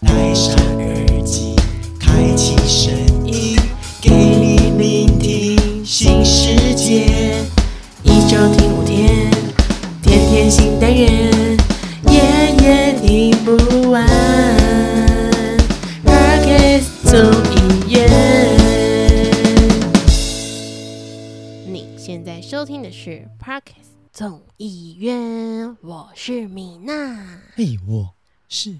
[0.00, 1.56] 戴上耳机，
[1.98, 2.92] 开启声
[3.26, 3.58] 音，
[4.00, 7.42] 给你聆听新世界。
[8.02, 9.30] 一周听五天，
[10.02, 11.56] 天天新单元，
[12.10, 14.06] 夜夜听不完。
[16.04, 17.18] Podcast 综
[17.54, 18.06] 艺院。
[21.66, 27.40] 你现在收听的是 Parkes 总艺院，我是米娜。
[27.54, 28.14] 嘿，我
[28.48, 28.78] 是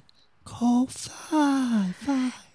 [0.58, 2.45] Oh five, five.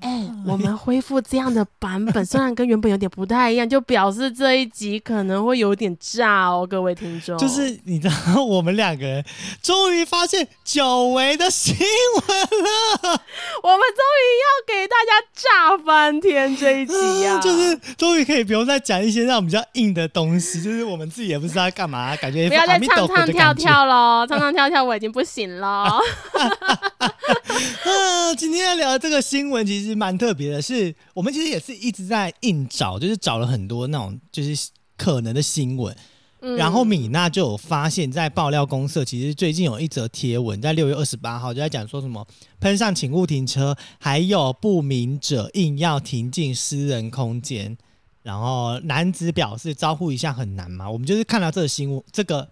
[0.00, 7.36] 哎、我们恢复这样的版本，虽然跟原本有点不太一样，就表示这一集可能会有点炸哦，各位听众。
[7.38, 9.24] 就是你知道，我们两个人
[9.62, 13.00] 终于发现久违的新闻了，
[13.62, 16.94] 我们终于要给大家炸翻天这一集
[17.26, 17.40] 啊！
[17.40, 23.68] 就是终于可以不用再讲一些让我们比较硬的东西，就是我们自己也不知道干嘛，感觉不要再唱唱跳跳。
[23.68, 25.68] 跳喽，唱唱跳跳我已经不行了。
[27.84, 35.94] 啊，今天要聊的这个新闻其实蛮特别的是，我们其实也是一直在硬找，就是找了很多那种就是可能的新闻。
[36.40, 42.24] 嗯然后米娜就有发现，在爆料公社，其实最近有一则贴文，在六月二十八号就在讲说什么
[42.60, 47.76] 喷上请勿停车，还有不明者硬要停进私人空间。
[48.22, 52.48] 然后男子表示招呼一下很难嘛，我们就是看到这个新闻，这个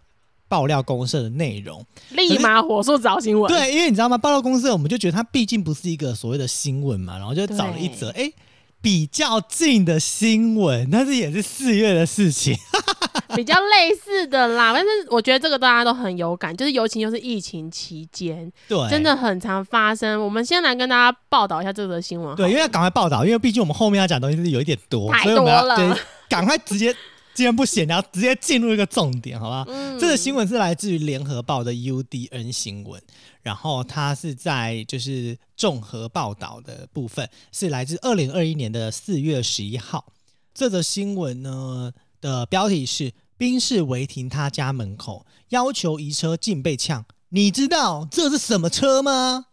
[0.49, 3.53] 爆料公社的内容，立马火速找新闻。
[3.53, 4.17] 对，因为你知道吗？
[4.17, 8.35] 爆料公社，我们就觉得它毕竟不是一个所谓的新闻嘛，然后就找了一则哎、诶
[8.81, 12.57] 比较近的新闻，但是也是四月的事情。
[13.35, 20.23] 比较类似的啦，但是我觉得这个大家都很有感，就是尤其又是疫情期间，对，真的很常发生。
[20.23, 22.35] 我们先来跟大家报道一下这则新闻。
[22.37, 25.91] 对，因为要赶快报道，因为毕竟我们后面要讲东西是有一点多，太多了对
[26.29, 26.95] 赶快直接。
[27.37, 29.65] 既然不闲聊，直接进入一个重点，好不好？
[29.69, 33.01] 嗯这个新闻是来自于联合报的 UDN 新闻，
[33.43, 40.15] 然后它是在就是综合报道的部分，是来自二零二一年的四月十一号。
[40.55, 41.93] 这则新闻呢
[42.23, 49.49] 的标题是“宾士违停他家门口，要求移车竟被呛”，你知道这是什么车吗？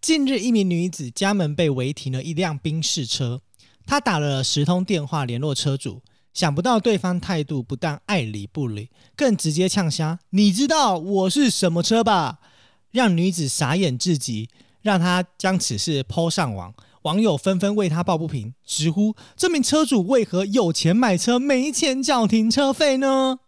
[0.00, 3.40] 近日，一名女子家门被违停了一辆宾士车，
[3.86, 6.02] 她打了十通电话联络车主，
[6.36, 12.40] 想不到对方态度不但爱理不理，更直接呛瞎：“你知道我是什么车吧？”
[12.92, 14.50] 让女子傻眼至极，
[14.82, 16.74] 让她将此事抛上网。
[17.04, 23.38] 网友纷纷为她抱不平，直呼这名车主为何有钱买车没钱缴停车费呢？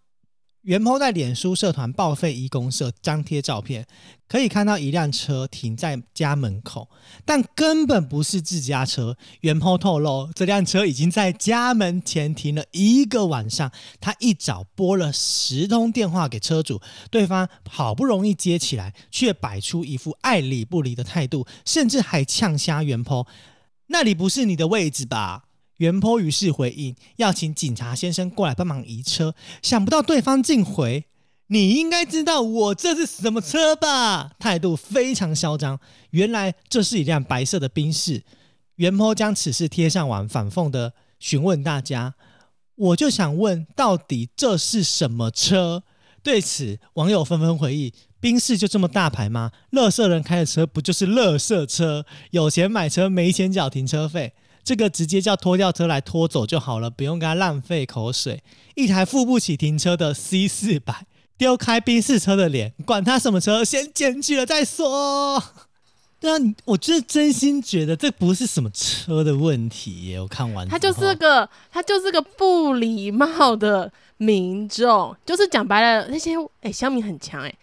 [0.69, 3.87] 原 po 在脸书社团报废一公社张贴照片，
[4.29, 6.91] 可以看到一辆车停在家门口，
[7.25, 9.17] 但根本不是自家车。
[9.41, 13.73] 原 po 透露，这辆车已经在家门前停了一个晚上。
[13.99, 16.79] 他一早拨了十通电话给车主，
[17.11, 23.27] 对方好不容易接起来，却摆出一副爱理不理的态度，甚至还呛瞎原 po：“
[23.87, 25.45] 那里不是你的位置吧？”
[25.78, 29.34] 原 po 于是回应，要请警察先生过来帮忙移车。
[29.62, 31.05] 想不到对方竟回
[31.49, 35.78] ：“你应该知道我这是什么车吧？”态度非常嚣张。
[36.11, 38.22] 原来这是一辆白色的宾士。
[38.77, 42.15] 原 po 将此事贴上网，反讽的询问大家
[42.75, 45.84] ：“我就想问，到底这是什么车？”
[46.25, 49.53] 对此，网友纷纷回忆：“宾士就这么大牌吗？
[49.71, 52.05] 乐色人开的车不就是乐色车？
[52.33, 54.33] 有钱买车，没钱缴停车费。”
[54.69, 58.43] 这个直接叫拖吊车来拖走就好了，不用跟他浪费口水。
[58.75, 61.06] 一台付不起停车的 C 四百，
[61.39, 65.43] 丢开宾士车的脸，管他什么车，先检举了再说。
[66.21, 66.37] 对啊，
[66.67, 70.21] 我就是真心觉得这不是什么车的问题耶。
[70.21, 77.55] 我看完，他就是个他就是个不礼貌的民众，就是讲白了，那些哎乡民很强哎、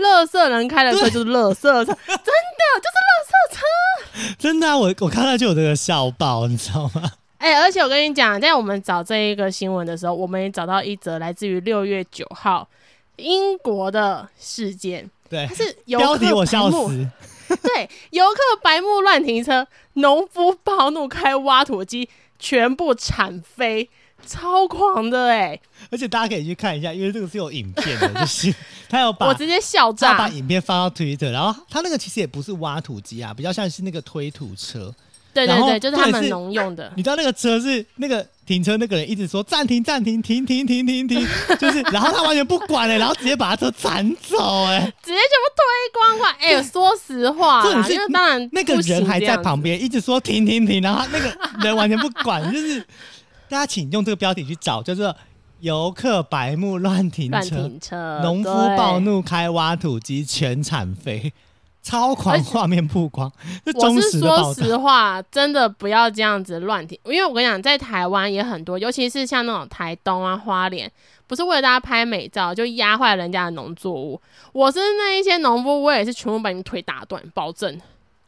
[0.00, 4.34] 乐色人开的车就是乐色车， 真的就是乐色车。
[4.38, 7.10] 真的啊，我我看到就有这个笑爆，你知道吗？
[7.38, 12.68] 哎、而且我跟你讲，在我们找这一个新闻的时候，我们也找到一则来自于六月九号
[13.16, 17.08] 英国的事件，对它，是游 标题我客笑死。
[17.62, 22.08] 对，游客白目乱停车，农夫暴怒开挖土机，
[22.38, 23.88] 全部铲飞，
[24.26, 25.58] 超狂的哎、
[25.90, 28.54] 而且大家可以去看一下，因为这个是有影片的，就是
[28.88, 30.12] 他有把 我直接笑炸。
[30.12, 34.94] 他把影片放到 Twitter，然后他那个其实也不是挖土机啊，比较像是那个推土车。
[35.32, 36.92] 对对对，就是他们农用的。
[36.96, 41.24] 你知道那个车是那个停车那个人一直说暂停暂停停停停停停，
[41.56, 45.62] 就是然后他完全不管了、然后直接把他车铲走哎、直接全部推
[45.94, 46.34] 光光。
[46.40, 51.32] 哎、说实话因为当然那个人还在旁边一直说停停停，然后那个
[51.62, 52.84] 人完全不管，就是
[53.50, 55.14] 大家请用这个标题去找，叫做
[55.58, 61.32] 游客白目乱停乱车，停车，农夫暴怒开挖土机全铲飞。
[61.82, 63.32] 超狂画面曝光，
[63.64, 70.92] 是我忠是说实话，真的不要这样子乱停，因为我跟你讲，在台湾也很多，尤其是像那种台东啊、花莲，
[71.26, 74.20] 不是为了大家拍美照就压坏人家的农作物。
[74.52, 77.80] 我是那一些农夫，我也是全部把你腿打断，保证。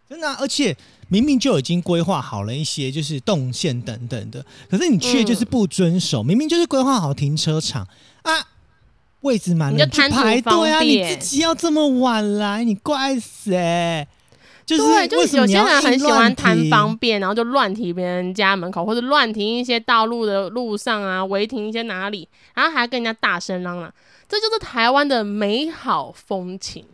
[0.08, 0.74] 真的啊、而且
[1.12, 7.86] 明明就已经规划好了一些就是动线等等的，可是你却就是不遵守，明明就是规划好停车场。
[8.22, 8.32] 啊，
[9.20, 14.08] 位置满了你就贪图排队啊，你自己要这么晚来，你怪谁？
[14.64, 23.92] 就是对，就是有些人很喜欢贪方便，然后就乱停别人家门口，或者乱停一些道路的路上啊，违停一些哪里，然后还跟人家大声嚷嚷，
[24.26, 26.86] 这就是台湾的美好风情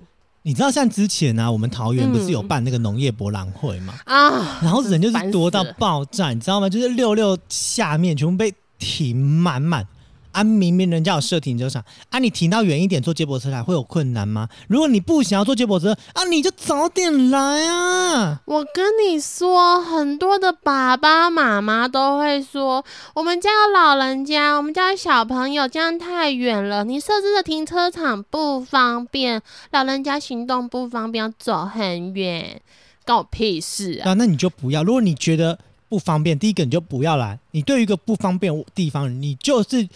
[0.48, 3.92] 你知道像之前呢、啊，我们桃园不是有嗯办那个农业博览会嘛？
[4.06, 4.58] 啊！
[4.62, 6.70] 然后人就是多到爆炸，你知道吗？
[6.70, 9.86] 就是六六下面全部被停满满。
[10.38, 14.48] 啊，明明人家有设停车场，啊，你停到远一点坐接驳车来会有困难吗？
[14.68, 18.40] 如果你不想要坐接驳车，啊，你就早点来啊！
[18.44, 29.42] 我跟你说，很多的爸爸妈妈都会说，我们家有老人家，我们家有小朋友，这样太远了，你设置的停车场不方便，
[29.72, 32.60] 老人家行动不方便，要走很远，
[33.04, 34.10] 关我屁事啊！
[34.10, 34.84] 啊，那你就不要。
[34.84, 35.58] 如果你觉得
[35.88, 37.38] 不方便，第一个你就不要来。
[37.50, 39.88] 你对于一个不方便的地方，你就是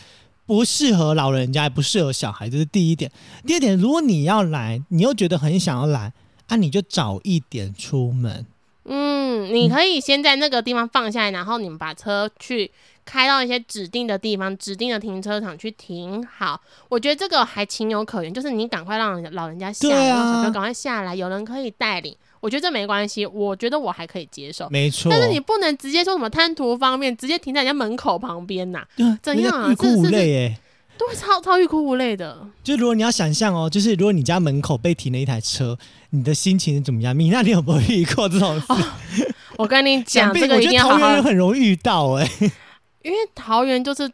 [0.53, 3.11] 不适合老人家，也不适合小孩，这是第一点。
[3.47, 6.13] 第二点，如果你要来，你又觉得很想要来，
[6.47, 8.45] 啊，你就早一点出门。
[8.85, 12.71] 嗯，你可以先在那个地方放下来，然后你们把车去
[13.07, 16.61] 开到一些指定的地方、指定的停车场去停好。
[16.91, 22.15] 我觉得这个还情有可原，就是你赶快让老人家下来，对啊小朋友赶快下来，有人可以带领。
[22.43, 24.69] 我觉得这没关系，我觉得我还可以接受。
[24.69, 30.59] 没错，但是你不能直接说什么贪图方便，直接停在人家门口旁边呐、对啊怎样啊欲哭无泪哎。
[30.99, 32.47] 都会超超欲哭无泪的。
[32.63, 35.77] 就如果你要想象哦，就是如果你家门口被停了一台车，
[36.11, 37.17] 你的心情是怎么样？
[37.17, 38.67] 米娜，你有没有遇过这种事？
[39.57, 42.29] 我跟你想 讲，这个一定要好好桃园人很容易遇到哎、
[43.03, 44.09] 因为桃园就是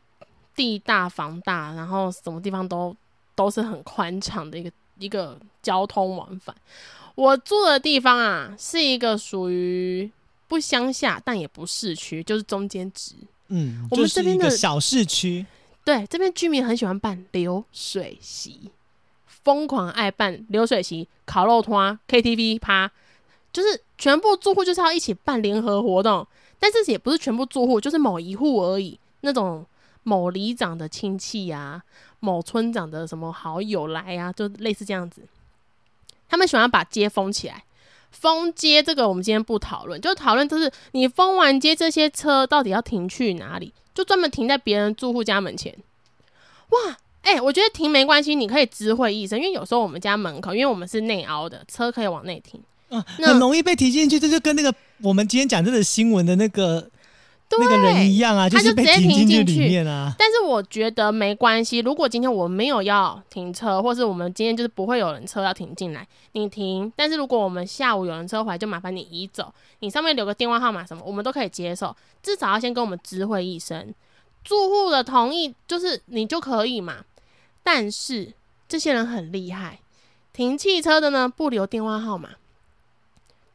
[0.55, 2.95] 地大房大，然后什么地方都
[3.35, 6.55] 都是很宽敞的一个一个交通往返。
[7.19, 10.09] 我住的地方啊，是一个属于
[10.47, 13.17] 不乡下，但也不市区，就是中间值。
[13.49, 15.45] 嗯，我们就是这边的小市区，
[15.85, 18.71] 对，这边居民很喜欢办流水席，
[19.27, 22.89] 疯狂爱办流水席、烤肉摊、KTV 趴，
[23.53, 26.25] 就是全部住户就是要一起办联合活动，
[26.61, 28.97] 但是也不是全部住户，就是某一户而已。
[29.23, 29.67] 那种
[30.05, 31.83] 某里长的亲戚啊，
[32.21, 35.23] 某村长的什么好友来啊，就类似这样子。
[36.29, 37.65] 他们喜欢把街封起来。
[38.11, 43.73] 封街这个我们今天不讨论，就讨论就是你封完街，这些车到底要停去哪里？
[43.95, 45.77] 就专门停在别人住户家门前。
[46.71, 52.61] 哇，哎、我觉得停没关系，你可以知会一声，因为有时候我们家门口，因为我们是内凹的，车可以往内停。
[52.89, 56.91] 啊，很容易被提进去，这就跟那个我们今天讲这个新闻的那个对，
[57.59, 60.15] 那个人一样啊，他是被就直接停停进去里面啊。
[60.19, 66.93] 但是我觉得没关系，如果今天我没有要停车，或是我们今天就是不会有人车要停进来，你停。
[66.95, 73.95] 但是如果我们下午有人车回来，就麻烦你移走，你上面留个电话号码什么，我们都可以接受，至少要先跟我们知会一声，
[74.45, 76.99] 住户的同意就是你就可以嘛。
[77.63, 78.33] 但是
[78.69, 79.81] 这些人很厉害，
[80.33, 82.31] 停汽车的呢不留电话号码。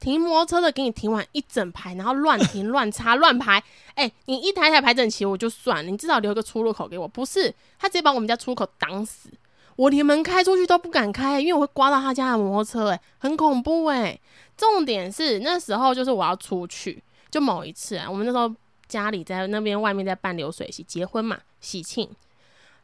[0.03, 3.63] 停摩托车的给你停完一整排，然后乱停、 乱插、乱排，
[3.95, 7.07] 哎、你一台台排整齐我就算，你至少留个出入口给我。
[7.07, 9.29] 不是，他直接把我们家出口挡死，
[9.77, 14.19] 我连门开出去都不敢开，因为我会刮到他家的摩托车，哎，很恐怖哎。
[14.57, 18.53] 重点是那时候就是我要出去，就某一次啊，我们那时候
[18.89, 22.09] 家里在那边外面在办流水席，结婚嘛，喜庆。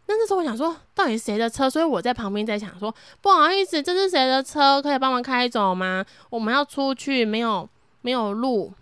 [0.09, 1.69] 那那时候我想说，到底是谁的车？
[1.69, 4.81] 所以我在旁边在想说，不好意思，这是谁的车？
[4.81, 6.03] 可以帮忙开走吗？
[6.31, 7.69] 我们要出去，没有
[8.01, 8.73] 没有路，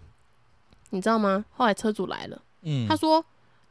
[0.92, 1.44] 你知道吗？
[1.58, 2.42] 后来车主来了。
[2.64, 3.24] 嗯他，说：“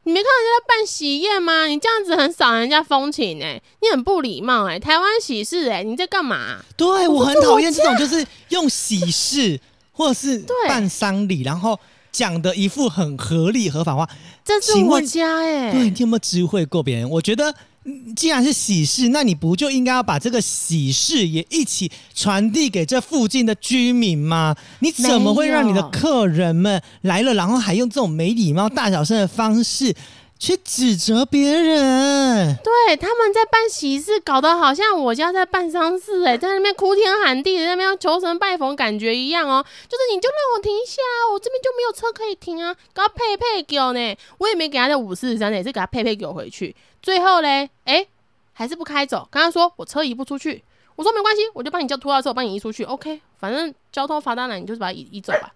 [0.05, 1.65] 你没看到人家在办喜宴吗？
[1.65, 9.59] 你这样子很扫人家风情哎、你很不礼貌哎、台湾喜事哎、你在干嘛、对我很讨厌这种，就是用喜事
[9.91, 11.79] 或者是对办丧礼，然后
[12.17, 14.09] 讲的一副很合理合法化。
[14.43, 17.07] 这是我家哎、对，你有没有知会过别人？
[17.07, 24.55] 我觉得，嗯既然是喜事，那你不就应该要把这个喜事也一起传递给这附近的居民吗？
[24.79, 29.93] 你怎么会让你的客人们来了，然后还用这种没礼貌、大小声的方式
[30.39, 32.55] 去指责别人？
[32.63, 39.65] 对，他们在办喜事，搞得好像我家在办丧事哎、在那边哭天喊地的，在那边求神拜佛，感觉一样哦。
[39.87, 41.01] 就是你就让我停一下，
[41.33, 46.75] 我这边就没有车可以停啊，给他配配给我呢，我也没给他在五四三，也是给他配配给我回去。
[47.01, 48.05] 最后嘞，哎、
[48.53, 50.63] 还是不开走，跟他说我车移不出去，
[50.95, 52.83] 我说没关系，我就帮你叫拖拉车，我帮你移出去。
[52.83, 55.51] OK，反正交通罚单来，你就是把它移移走吧。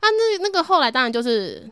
[0.00, 1.70] 啊，那那个后来当然就是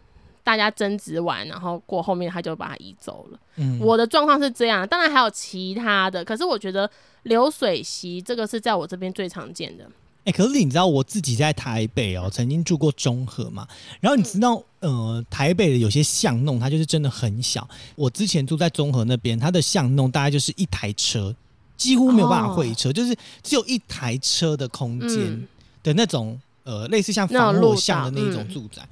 [0.51, 3.39] 大家争执完，然后过后面他就把它移走了。
[3.57, 6.91] 嗯，我的状况是这样，当然还有其他的，可是我觉得
[7.23, 9.89] 流水席这个是在我这边最常见的。
[10.25, 13.67] 哎、可是你知道我自己在台北哦，曾经住过中和嘛，
[14.01, 17.69] 然后你知道，呃，台北的有些巷弄它就是真的很小。
[17.95, 21.35] 我之前住在中和那边，它的巷弄大概就是一台车，
[21.77, 25.49] 几乎没有办法会车，就是只有一台车的空间嗯
[25.85, 28.87] 的那种，呃，类似像防那种路火巷的那种嗯住宅。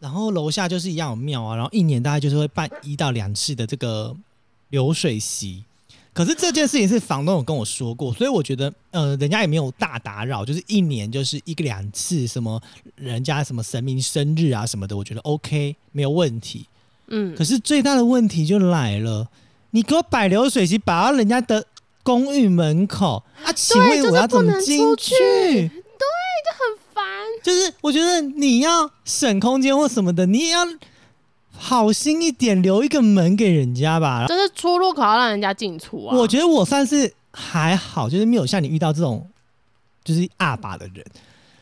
[0.00, 4.14] 然后楼下就是一样有庙啊，然后一年大概就是会办一到两次的这个
[4.70, 5.64] 流水席。
[6.12, 12.58] 可是这件事情是房东有跟我说过，所以我觉得呃，人家也没有大打扰，就是一年就是一个两次，什么
[12.94, 16.66] 人家什么神明生日啊什么的，我觉得 OK 没有问题。
[17.08, 19.28] 嗯可，是最大的问题就来了，
[19.72, 21.66] 你给我摆流水席摆到人家的
[22.02, 23.52] 公寓门口啊？
[23.52, 25.12] 请问我要怎么进去？
[25.18, 26.75] 对，就很烦。
[27.46, 30.66] 就是我觉得你要省空间或什么的，你也要
[31.56, 34.26] 好心一点，留一个门给人家吧。
[34.26, 36.16] 就是出入口要让人家进出啊。
[36.16, 39.24] 我觉得我算是还好，就是没有像你遇到这种
[40.02, 41.06] 就是阿爸的人，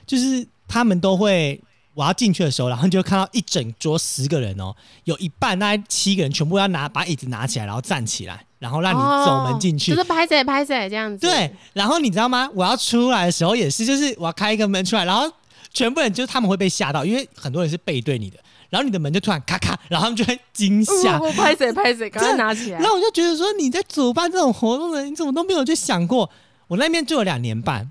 [0.07, 1.61] 就是他们都会。
[1.97, 4.75] 我要进去的时候，然后你就看到一整桌十个人哦，
[5.05, 9.93] 有一半大概七个人全部要拿把椅子拿起来，然后站起来，然后让你走门进去。
[9.93, 11.25] 哦就是拍谁拍谁这样子。
[11.25, 12.51] 对，然后你知道吗？
[12.53, 15.33] 我要出来的时候也是，就是我要开一个门出来，然后
[15.75, 18.39] 全部人就是他们会被吓到，因为很多人是背对你的，
[18.71, 21.21] 然后你的门就突然咔咔，然后他们就会惊吓。
[21.21, 22.89] 我拍谁拍谁，赶快这拿起来然。
[22.89, 26.31] 后我就觉得说，你在主办这种活动的，你怎么都没有去想过？
[26.69, 27.91] 我那边住了两年半，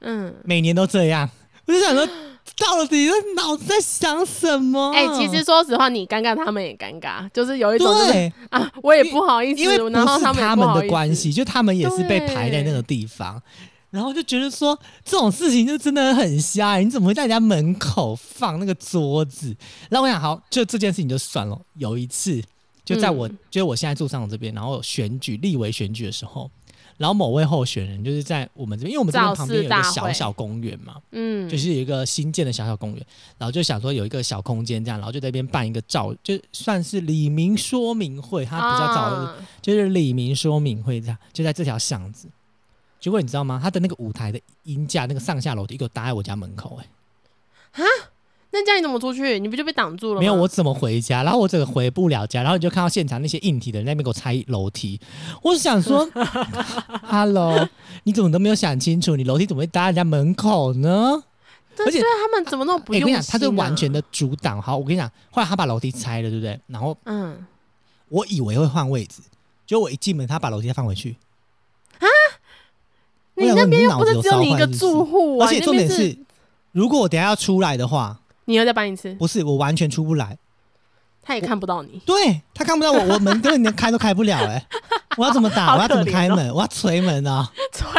[0.00, 1.28] 嗯，每年都这样，
[1.66, 4.92] 我就想说，到底这脑子在想什么？
[4.94, 13.42] 哎、其实说实话，你尴尬，他们也尴尬，就是有一种就是对，啊，我也不好意思，因为不然后是他们的关系，就他们也是被排在那个地方。
[13.90, 19.56] 然后就觉得说这种事情就真的很瞎、你怎么会在人家门口放那个桌子？
[19.88, 21.58] 然后我想，好，就这件事情就算了。
[21.74, 22.42] 有一次，
[22.84, 26.50] 就在我、嗯就是我现在住上我这边，然后选举立委选举的时候，
[26.98, 33.06] 然后某位候选人就是在我们这边，因为我们这边旁边有一个小小公园嘛，嗯，就是有一个新建的小小公园，
[33.38, 42.28] 然后就想说有一个小空间这样，然后就在那边办一个照，就算是李明说明会，他比较早的啊就是李明说明会这样，就在这条巷子。
[43.06, 43.60] 结果你知道吗？
[43.62, 47.86] 他的那个舞台的音架，那个上下楼梯给我搭在我家门口、哎，啊
[48.50, 49.38] 那这样你怎么出去？
[49.38, 50.18] 你不就被挡住了吗？
[50.18, 51.22] 没有我怎么回家？
[51.22, 55.00] 然后我整个回不了家，然后你就看到现场那些硬体的人在那边给我拆楼梯。
[55.40, 56.04] 我想说，
[57.06, 57.68] Hello，
[58.02, 61.22] 你怎么都没有想清楚，你楼梯怎么会搭在人家门口呢？
[61.78, 64.60] 而且他们怎么那么不用心、啊哎我跟你讲，他就完全的阻挡。
[64.60, 66.58] 好，我跟你讲，后来他把楼梯拆了，对不对？
[66.66, 67.46] 然后嗯，
[68.08, 69.22] 我以为会换位置，
[69.64, 71.14] 结果我一进门，他把楼梯再放回去。
[73.36, 76.16] 我你那边又不是只有你一个住户啊，而且重点是，
[76.72, 80.36] 如果我等下要出来的话，你又再搬一次，不是我完全出不来。
[81.22, 82.00] 他也看不到你。
[82.06, 84.64] 对他看不到我， 我门根本连开都开不了哎、
[85.16, 85.66] 我要怎么打？
[85.66, 86.54] 好我要怎么开门？
[86.54, 87.50] 我要捶门啊！
[87.74, 87.94] 捶门，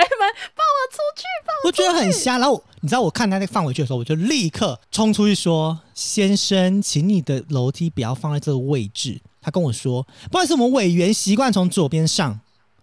[0.56, 1.54] 放我出去吧。
[1.66, 2.38] 我觉得很瞎。
[2.38, 12.40] 然后你知道我看他那放回去的时候，我就立刻冲出去说：“先生，请你的楼梯不要放在这个位置。”他跟我说：“不好意思，我们委员习惯从左边上。”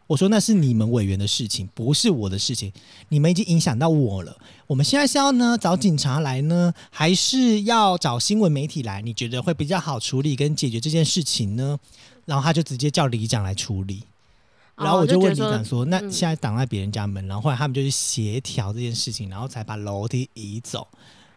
[0.07, 2.73] 我说：“那是你们委员的事情，不是我的事情。
[3.09, 4.37] 你们已经影响到我了。
[4.67, 9.01] 我们现在是要呢找警察来呢，还是要找新闻媒体来？
[9.01, 11.79] 你觉得会比较好处理跟解决这件事情呢？”
[12.27, 14.03] 然后他就直接叫里长来处理。
[14.77, 20.87] 然后哦我就问里长说：“那嗯现在挡在别人家门，然后后来他们就去协调这件事情，然后才把楼梯移走。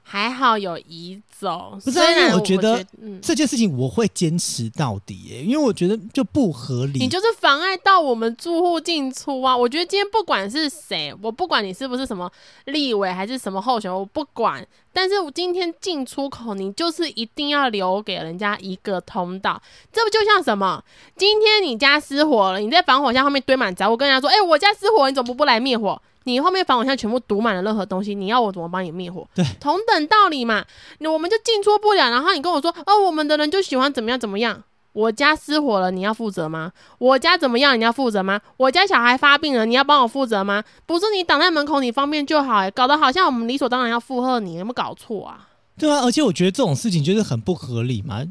[0.09, 6.97] 还好有移走，不是啊虽然因为我觉得嗯，这件事情我会坚持到底耶，因为我觉得就不合理。
[6.99, 9.55] 你就是妨碍到我们住户进出啊！
[9.55, 12.31] 我觉得今天不管是谁，我不管你是不是什么
[12.65, 14.65] 立委还是什么候选人，我不管。
[14.93, 19.61] 但是我今天进出口，你就是一定要留给人家一个通道。
[19.91, 20.81] 这不就像什么？
[21.17, 29.25] 今天你家失火了，你在防火箱后面堆满杂物，跟人家说：“哎、我家失火，你怎么不来灭火？”你后面防火箱全部堵满了任何东西，你要我怎么帮你灭火？
[29.33, 30.65] 对，同等道理嘛。
[30.99, 36.71] 你我们就进出不了，然后你跟我说：“哦，我们的人就喜欢怎么样怎么样。”我家失火了，你要负责吗？
[36.97, 38.41] 我家怎么样，你要负责吗？
[38.57, 40.63] 我家小孩发病了，你要帮我负责吗？
[40.85, 45.47] 不是你挡在门口，你方便就好、欸，搞得好像我们理所当然要附和你，有没有搞错啊？
[45.77, 48.25] 对啊，而且我觉得这种事情就是很不合理嘛。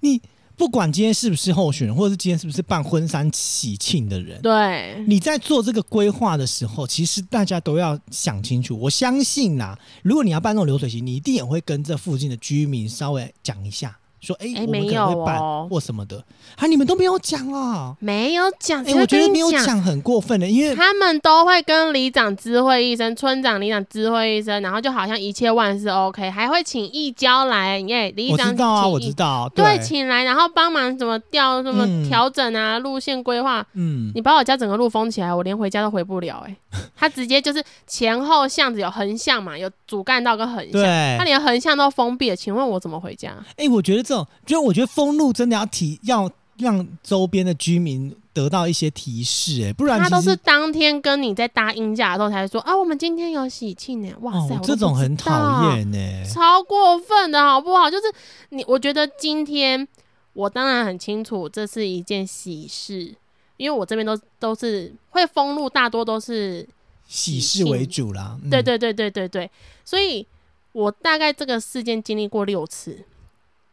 [0.00, 0.22] 你
[0.56, 8.78] 不管今天是不是候选人，或者是今天是不是办婚丧喜庆的人，对，你在做这个规划的时候，其实大家都要想清楚。
[8.78, 16.24] 我相信啦，如果你要办那种流水席，你一定也会跟这附近的居民稍微讲一下，说，哎、哎我们可能没有会办哦或什么的，
[16.56, 17.94] 啊，你们都没有讲啊？
[17.98, 19.82] 没有讲，哎、我觉得没有讲。
[19.82, 33.66] 很过分的，因为他们都会跟里长知会一声，村长、里长知会一声，然后就好像一切万事 OK，还会请义交来，耶，里我长知道啊，请我知道，对，请来，然后帮忙怎么调、什么嗯调整啊、路线规划。
[33.72, 36.50] 嗯，你把我家整个路封起来，我连回家都回不了、欸。
[36.50, 36.56] 哎，
[36.96, 40.82] 他直接就是前后巷子有横向嘛，有主干道跟横向，
[41.18, 43.32] 他，连横向都封闭了，请问我怎么回家？
[43.56, 54.12] 哎、我觉得这种，就我觉得封路真的要提，要让周边的居民得到一些提示、哎，不然他都是当天跟你在搭音架的时候才说啊，我们今天有喜庆呢。
[54.20, 55.98] 哇哦塞，，我这种很讨厌呢。
[56.32, 57.90] 超过分的好不好？
[57.90, 58.04] 就是
[58.50, 59.86] 你，我觉得今天
[60.34, 63.14] 我当然很清楚这是一件喜事，
[63.56, 66.66] 因为我这边都都是会封路，大多都是
[67.06, 69.50] 喜事为主啦，嗯对，对对对对对，
[69.84, 70.26] 所以
[70.72, 73.04] 我大概这个事件经历过六次。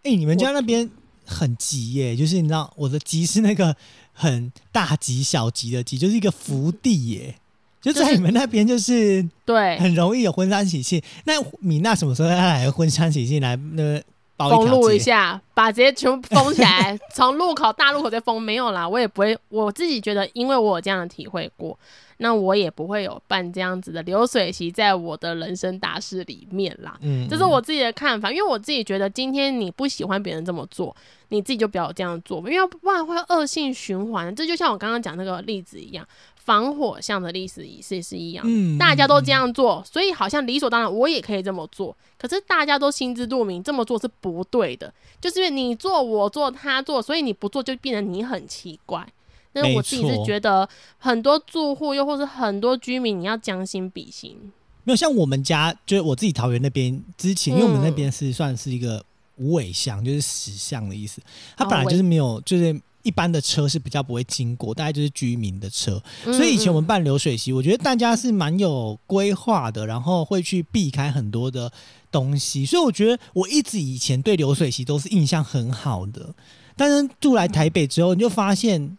[0.04, 0.90] 哎、你们家那边
[1.26, 3.76] 很急耶、就是你知道我的急是那个
[4.14, 7.36] 很大急小急的急，就是一个福地耶、
[7.82, 11.02] 就就在你们那边就是对，很容易有婚纱喜庆。
[11.26, 14.02] 那米娜什么时候要来婚纱喜庆来那
[14.38, 21.78] 封路一下，把直接全部封起来， 从路口大路口再封，没有啦，我也不会，我自己觉得，因为我有这样的体会过，
[22.22, 26.98] 那我也不会有办这样子的流水席在我的人生大事里面啦。
[27.02, 30.94] 嗯这是我自己的看法，因为我自己觉得，今天你不喜欢别人这么做，
[31.30, 34.36] 你自己就不要这样做，因为不然会恶性循环。
[34.36, 38.44] 这就像我刚刚讲那个例子一样，防火巷的历史仪式是一样。
[38.46, 41.96] 嗯大家都这样做，所以好像理所当然，我也可以这么做。
[42.18, 49.08] 可是大家都心知肚明，这么做是不对的，就是因为你做我做他做，所以你不做就变得你很奇怪。
[49.52, 54.38] 但是我自己是觉得，很多住户又或是很多居民，你要将心比心。
[54.84, 59.04] 没有像我们家，就是我自己桃园那边之前，因为我们那嗯边是算是一个
[59.36, 61.22] 无尾巷，就是石巷的意思。
[61.56, 66.02] 它哦本来就是没有，就是一般的车是比较不会经过，大概就是居民的车。
[66.26, 71.72] 嗯所以以前我们嗯办流水席，我觉得大家是蛮有规划的，然后会去避开很多的
[72.12, 72.66] 东西。
[72.66, 76.34] 所以我觉得我一直以前对流水席都是印象很好的，
[76.76, 78.98] 但是住来台北之后，你就发现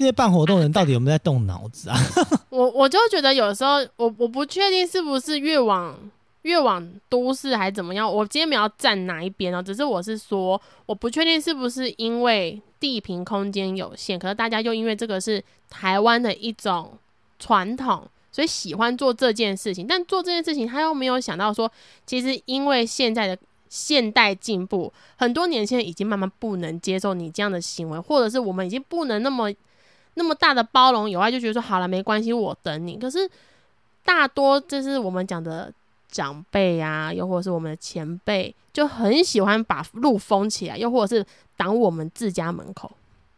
[0.00, 1.96] 这些办活动的人到底有没有在动脑子啊？
[2.48, 5.94] 我我就觉得有时候我我不确定是不是越往
[6.40, 8.10] 越往都市还怎么样。
[8.10, 16.94] 我今天没有站哪一边哦，只是我是说，我不确定是不是因为地平空间有限，可是大家又因为这个是台湾的一种
[17.38, 18.02] 传统。
[18.32, 21.70] 所以喜欢做这件事情，但做这件事情，他又没有想到说，
[22.06, 23.36] 其实因为现在的
[23.68, 29.52] 现代进步，很多年轻人已经慢慢不能接受你这样的行为，或者是我们已经不能那么
[30.14, 32.98] 那么大的包容有爱，就觉得说好了，没关系，我等你。
[32.98, 33.30] 可是
[34.04, 35.72] 大多就是我们讲的
[36.08, 41.24] 长辈啊，又或者是我们的前辈，就很喜欢把路封起来，又或者是
[41.56, 42.90] 挡我们自家门口，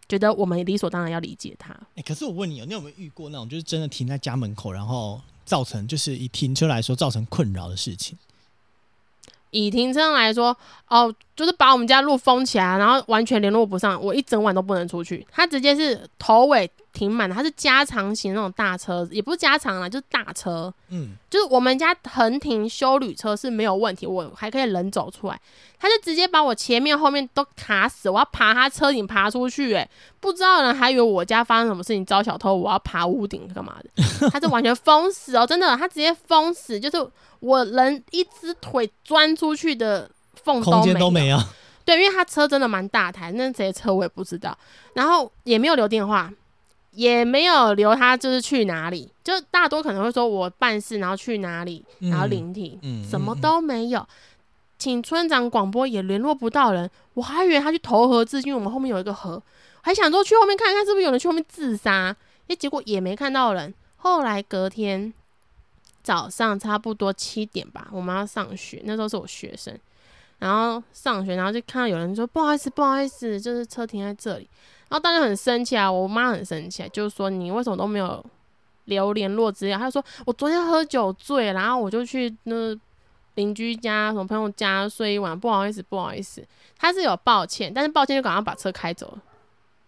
[0.09, 1.77] 觉得我们理所当然要理解他。
[1.97, 8.17] 哎、可是我问你哦，你有没有遇过那种就是真的停在家门口，然后造成就是以停车来说造成困扰的事情？
[9.53, 10.55] 以停车来说，
[10.89, 15.25] 哦，就是把我们家路封起来，然后完全联络不上，我一整晚都不能出去。
[15.31, 20.73] 他直接是头尾停满的，它是加长型那种大车，也不是加长啦，就是大车。
[20.91, 25.41] 嗯，就是我们家横停修旅车是没有问题，我还可以人走出来，
[25.79, 29.89] 他就直接把我前面后面都卡死，我要爬他车顶爬出去、欸，
[30.21, 34.05] 不知道的人还以为我家发生什么事情招小偷，我要爬屋顶干嘛的？
[34.31, 40.11] 他是完全封死哦，真的，他直接封死，就是我人一只腿钻出去的
[40.45, 41.39] 缝空间都没有。
[41.85, 44.57] 对，因为他车真的蛮大台，那谁的车我也不知道，
[44.95, 46.33] 然后也没有留电话，
[46.93, 54.07] 也没有留他就是去哪里，就大多可能会说我办事，然后去哪里，然后嗯临停，嗯什么都没有。
[54.79, 59.41] 请村长广播也联络不到人，我还以为他去投河自尽，因为我们后面有一个河，
[59.81, 62.15] 还想说去后面看看是不是有人去后面自杀，
[62.49, 63.73] 诶，结果也没看到人。
[63.99, 65.15] 后来隔天
[66.03, 69.79] 早上差不多七点吧，我们要上学，那时候是我学生，
[70.41, 74.51] 然后上学，然后就看到有人说不好意思，不好意思，就是车停在这里，然
[74.93, 78.25] 后大家很生气啊，我妈很生气啊，就是说你为什么都没有
[78.87, 79.79] 留联络资料？
[79.79, 82.77] 她就说我昨天喝酒醉，然后我就去那
[83.37, 86.45] 邻居家、什么朋友家睡一晚，不好意思，不好意思，
[86.79, 89.19] 她是有抱歉，但是抱歉就赶快把车开走了，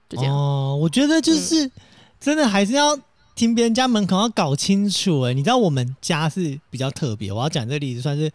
[0.09, 0.35] 就这样。
[0.35, 1.71] 哦，我觉得就是、
[2.19, 2.99] 真的还是要
[3.35, 5.23] 听别人家门口要搞清楚。
[5.23, 8.33] 哎，你知道我们家是比较特别，我要讲这个例子算是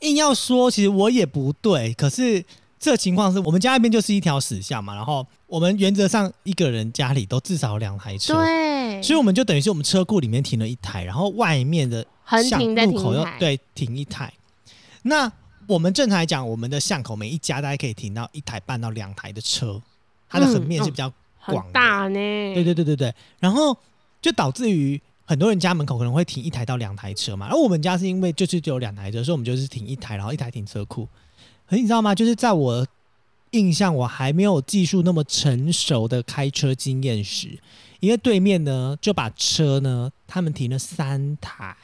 [0.00, 2.44] 硬要说，其实我也不对，可是。
[2.80, 14.32] 这情况是我们家那边就是一条死巷嘛，然后我们原则上一个人家里都至少有两台车，对，所以我们就等于是我们车库里面停了一台，然后外面的横巷路口停一台，要对停一台。
[15.02, 15.30] 那
[15.66, 19.80] 我们正常来讲，我们的巷口每一家大概可以停到一台半到两台的车，
[20.26, 22.14] 它的横面是比较很广的大呢。
[22.54, 23.76] 对对对对对，然后
[24.22, 31.06] 就导致于很多人家门口可能会停一台到两台车嘛，而我们家是因为就是只有两台车，所以我们就是停一台，然后一台停车库。
[31.70, 32.12] 可是你知道吗？
[32.12, 32.84] 就是在我
[33.52, 37.56] 印象我还没有技术那么成熟的开车经验时，
[38.00, 41.76] 因为对面呢就把车呢他们停了三台。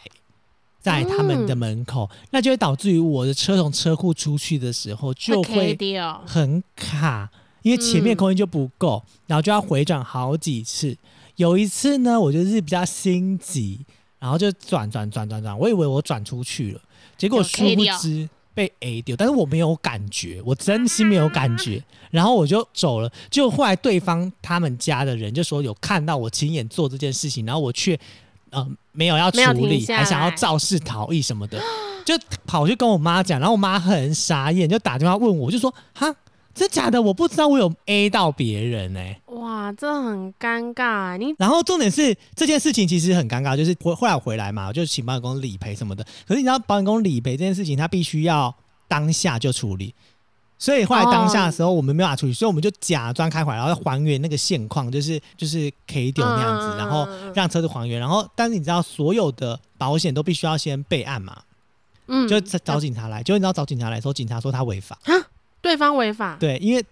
[0.80, 5.76] 在他们的门口，那就会导致于我的车从车库出去的时候就会。
[6.24, 7.28] 很卡，
[7.62, 10.96] 因为前面嗯空间就不够，然后就要回转好几次。
[11.34, 13.80] 有一次呢，我就是比较心急，
[14.20, 16.80] 然后就转转转转转，我以为我转出去了，
[17.18, 23.12] 结果殊不知被 A 丢，但是我没有感觉，我真心没有感觉，然后我就走了。
[23.30, 28.00] 就后来对方他们家的人就说有看到我亲眼做这件事情，然后我却
[28.48, 31.62] 呃没有要处理，还想要肇事逃逸什么的，
[32.06, 32.14] 就
[32.46, 36.16] 跑去跟我妈讲，然后我妈很傻眼，就打电话问我，我就说哈。
[36.56, 37.00] 真假的？
[37.00, 41.16] 我不知道我有 A 到别人哎、哇，这很尴尬。
[41.18, 46.02] 你然后重点是这件事情其实很尴尬，就是后后来我回来嘛，我就请保险公司理赔什么的。
[46.26, 48.52] 可是你知道保险公司理赔这件事情，他必须要
[48.88, 49.94] 当下就处理，
[50.58, 58.00] 所以后来当下的时候我们没办法处理，所以我们就假装开回来，然后还原那个现况，就是就是 K 丢那样子，嗯然后让车子还原。
[58.00, 61.42] 然后但是你知道所有的保险都必须要先备案嘛，
[62.06, 64.98] 嗯，就找警察来，结果你知道找警察来的时候，警察说他违法，
[65.66, 66.84] 对方违法，对，因为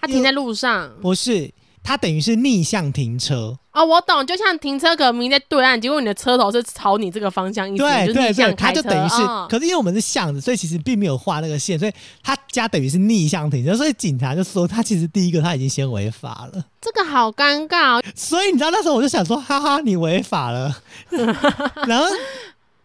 [0.00, 0.90] 他停在路上。
[1.02, 1.50] 不是
[1.82, 3.58] 他等于是逆向停车。
[3.72, 8.72] 哦，我懂，就像停车格明明在对岸，结果你的车头是朝你这个方向，意思对对对，他开。
[8.72, 18.02] 就等于是，嗯可是因为我们是巷子，所以其实并没有画那个线，所以他家等于是逆向停车，所以警察就说他其实第一个他已经先违法了，这个好尴尬、哦。
[18.14, 20.74] 所以你知道那时候我就想说，哈哈，你违法了，
[21.86, 22.06] 然后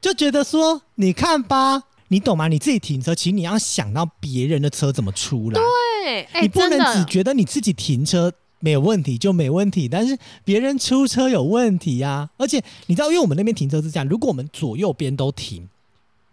[0.02, 2.48] 就觉得说，你看吧，你懂吗？
[2.48, 5.60] 你自己停车，其实你要想到别人的车怎么出来，
[6.04, 8.32] 对，哎、你不，能只觉得你自己停车。
[8.62, 15.66] 没有问题就没问题，但是别人出车有问题呀、而且你知道，因为我们那边停车是这样，如果我们左右边都停，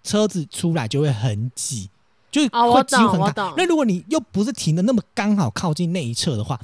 [0.03, 1.89] 车子出来就会很挤，
[2.33, 2.49] 就会
[2.83, 3.31] 几乎很卡。
[3.31, 6.61] 懂我懂那如果你又不是停的那么刚好靠近那一侧的话，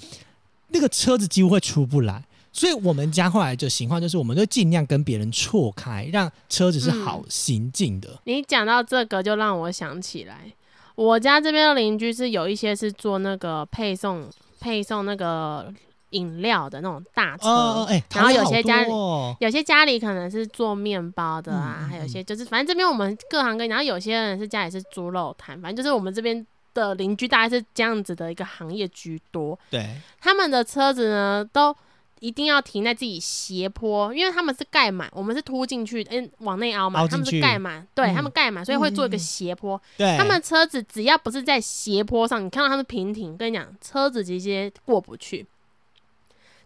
[0.71, 2.25] 那个车子几乎会出不来。
[2.53, 8.21] 所以我们家后来的情况就是，我们就尽量跟别人错开，让车子是嗯好行进的。
[8.25, 10.53] 你讲到这个，就让我想起来，
[10.95, 14.29] 我家这边的邻居是有一些是做那个配送
[14.61, 15.73] 配送那个
[16.11, 29.59] 饮料的那种大车，然后有些家里哦有些家里可能是做面包的啊，还有一些就是反正这边我们各行各业，然后有些人是家里是猪肉摊，反正就是我们这边的邻居大概是这样子的一个行业居多。
[29.71, 31.75] 对，他们的车子呢都
[32.23, 38.15] 一定要停在自己斜坡，因为他们是盖满，我们是凸进去，嗯，往内凹嘛，他们是盖满，对、嗯。
[38.15, 39.81] 他们盖满，所以会做一个斜坡。
[39.97, 45.45] 对，他们车子只要不是在斜坡上，你看到他们平停，跟你讲，车子直接过不去。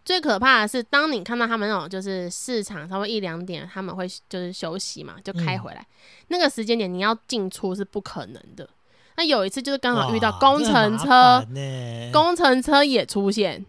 [0.04, 5.84] 最可怕的是，当你看到他们那种就是市场稍微一两点，他们会就是休息嘛，就开嗯回来，
[6.28, 8.68] 那个时间点你要进出是不可能的。
[9.16, 11.42] 那有一次就是刚好遇到工程车，
[12.12, 13.64] 工程车也出现，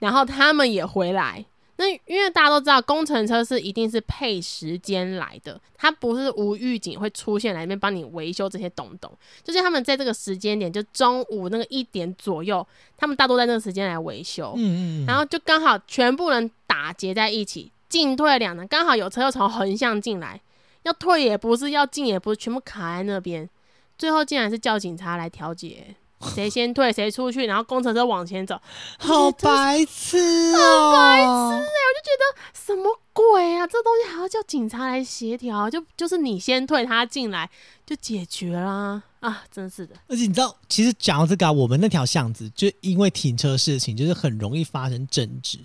[0.00, 1.46] 然后他们也回来。
[1.76, 9.10] 那因为大家都知道，工程车是一定是配时间来的，它不是无预警会出现来那边帮你维修这些东东，
[9.42, 12.66] 就是他们在这个时间点，就中午那个一点左右，
[12.98, 20.38] 他们大多在那个时间来维修，嗯嗯嗯，然后就刚好全部人打结在一起，进退两难，刚好有车又从横向进来，
[20.82, 23.48] 要退也不是，要进也不是，全部卡在那边，
[23.96, 25.96] 最后竟然是叫警察来调解。
[26.34, 28.60] 谁先退谁出去，然后工程车往前走，
[28.98, 30.18] 好白痴
[30.56, 31.56] 好、白痴哎！
[31.56, 33.66] 我就觉得什么鬼啊？
[33.66, 37.48] 这东西还要叫警察来协调，就就是你先退他进来
[37.86, 39.42] 就解决啦啊！
[39.50, 45.58] 真是的，而且你知道，其实讲到这个、啊，我们那条巷子就因为停车事情，就是很容易发生争执。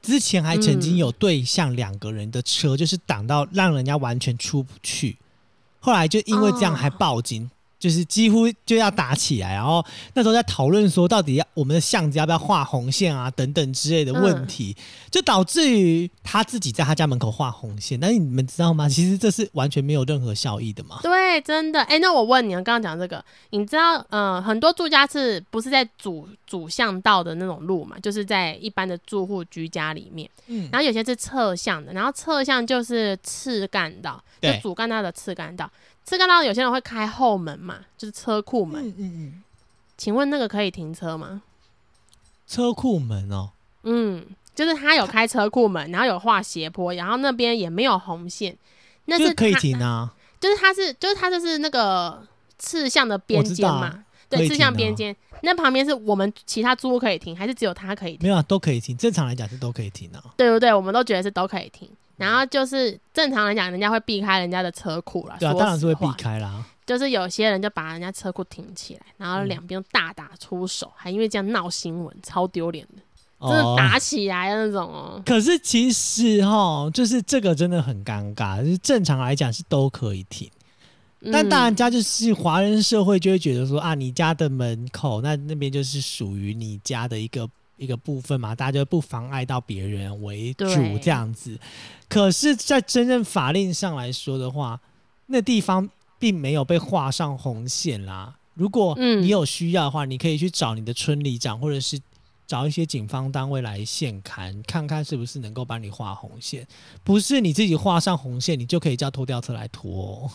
[0.00, 5.18] 之前还曾经有对向两个人的车，就是挡到让人家完全出不去。
[5.80, 9.54] 后来就因为这样还报警，就是几乎就要打起来。
[9.54, 14.76] 然后那时候在讨论说，到底要我们的巷子要不要画红线啊，等等之类的问题，
[15.10, 17.98] 就导致于他自己在他家门口画红线。
[17.98, 18.88] 但是你们知道吗？
[18.88, 20.98] 其实这是完全没有任何效益的嘛。
[21.02, 21.82] 对，真的。
[21.82, 27.98] 哎、那我问你，刚刚讲这个，你知道，呃，很多住家是不是在主主巷道的那种路嘛？
[28.00, 35.70] 就是在一般的住户居家里面，嗯，然后有些是侧巷的，然后侧巷就是次干道，就主干道的次干道。
[36.08, 38.82] 次干道有些人会开后门嘛，就是车库门。
[38.88, 39.42] 嗯嗯嗯，
[39.96, 41.42] 请问那个可以停车吗？
[42.46, 43.50] 车库门哦。
[43.82, 48.56] 嗯，就是他有开车库门，然后有画斜坡，然后那边也没有红线，
[49.04, 50.14] 那就是可以他停啊。
[50.40, 52.24] 就是他是就是他就是那个
[52.58, 58.20] 刺向的边间嘛，对，以刺向停啊边间，那旁边是我们其他租户可以停，还是只有他可以停？
[58.22, 58.96] 没有啊，都可以停。
[58.96, 60.22] 正常来讲是都可以停啊。
[60.36, 60.72] 对不对？
[60.72, 61.90] 我们都觉得是都可以停。
[62.18, 65.36] 然后就是正常来讲，人家会避开人家的车库啦。
[65.40, 66.06] 对啊，当然是会避。
[66.18, 66.62] 开啦。
[66.84, 73.02] 就是有些人就把人家车库停起来，然后嗯两边大打出手，还因为这样闹新闻，超丢脸的，
[73.46, 75.22] 真哦的打起来的那种哦。
[75.26, 78.64] 可是其实哈，就是这个真的很尴尬。
[78.64, 80.50] 就是正常来讲是都可以停，
[81.30, 87.46] 但嗯大人家就是华人社会就会觉得说啊，你家的门口那那边就是属于你家的一个
[87.78, 90.66] 一个部分嘛，大家就不妨碍到别人为主
[91.00, 91.58] 这样子。
[92.08, 94.78] 可是，在真正法令上来说的话，
[95.26, 95.88] 那地方
[96.18, 98.34] 并没有被画上红线啦。
[98.54, 102.00] 如果嗯你有需要的话，你可以去找你的村里长，或者是
[102.46, 106.66] 找一些警方单位来现勘，看看是不是能够帮你画红线。
[107.04, 110.30] 不是你自己画上红线，你就可以叫拖吊车来拖哦、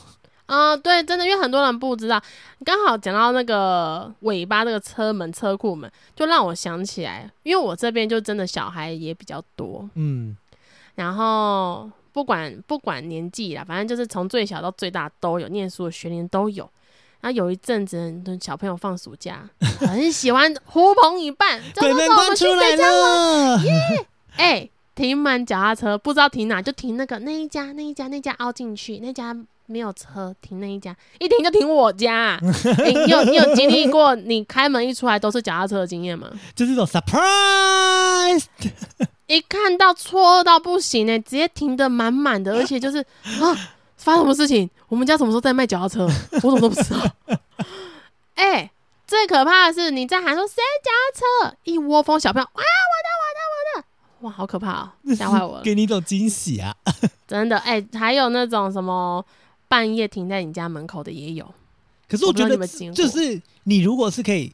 [0.46, 2.22] 啊、对，真的，因为很多人不知道，
[2.66, 10.36] 刚好讲到那个尾巴这个车门、车库门，就让我想起来，因为我这边就真的小孩也比较多，嗯，
[10.96, 16.70] 然后不管不管年纪啦，反正就是从最小到最大都有，念书的学龄都有。
[17.22, 23.58] 然后有一阵子，小朋友放暑假，很喜欢 呼朋引伴，就鬼门关出来了。
[24.36, 29.34] 哎、停满脚踏车，不知道停哪，就停那个那一家，那一家，那家凹进去，那家
[29.66, 32.38] 没有车，停那一家，一停就停我家。
[32.78, 36.30] 哎、你有你有经历过你开门一出来都是脚踏车的经验吗？
[36.56, 38.46] 就是这种 surprise，
[39.28, 43.56] 一看到错到不行呢、直接停的满满的，而且就是啊，
[43.98, 44.70] 发生什么事情？
[44.90, 46.08] 我们家什么时候在卖脚踏车？
[46.34, 47.00] 我怎么都不知道。
[48.36, 48.70] 哎、
[49.08, 53.40] 最可怕的是你在喊说谁脚踏车，一窝蜂小朋友，哇，我的我的
[53.80, 53.88] 我的，
[54.28, 55.62] 哇，好可怕哦，吓坏我了。
[55.64, 56.76] 给你一种惊喜啊！
[57.28, 59.24] 真的，哎、还有那种什么
[59.74, 61.52] 半夜停在你家门口的也有。
[62.08, 62.56] 可是我觉得
[62.94, 64.54] 就是你如果是可以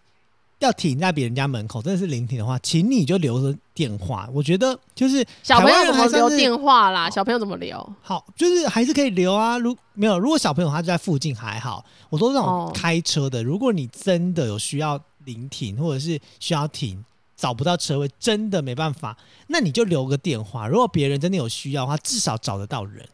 [0.60, 4.29] 要停在别人家门口，真的是临停的话，请你就留着电话。
[4.34, 7.10] 我觉得就是小朋友怎么留电话啦？
[7.10, 7.93] 小朋友怎么留？
[8.01, 9.58] 好，就是还是可以留啊。
[9.58, 11.84] 如没有，如果小朋友他就在附近还好。
[12.10, 17.03] 我说那种哦开车的，如果你真的有需要临停或者是需要停，
[17.36, 20.65] 找不到车位，真的没办法，那你就留个电话。
[20.65, 23.05] 如果别人真的有需要的话，至少找得到人。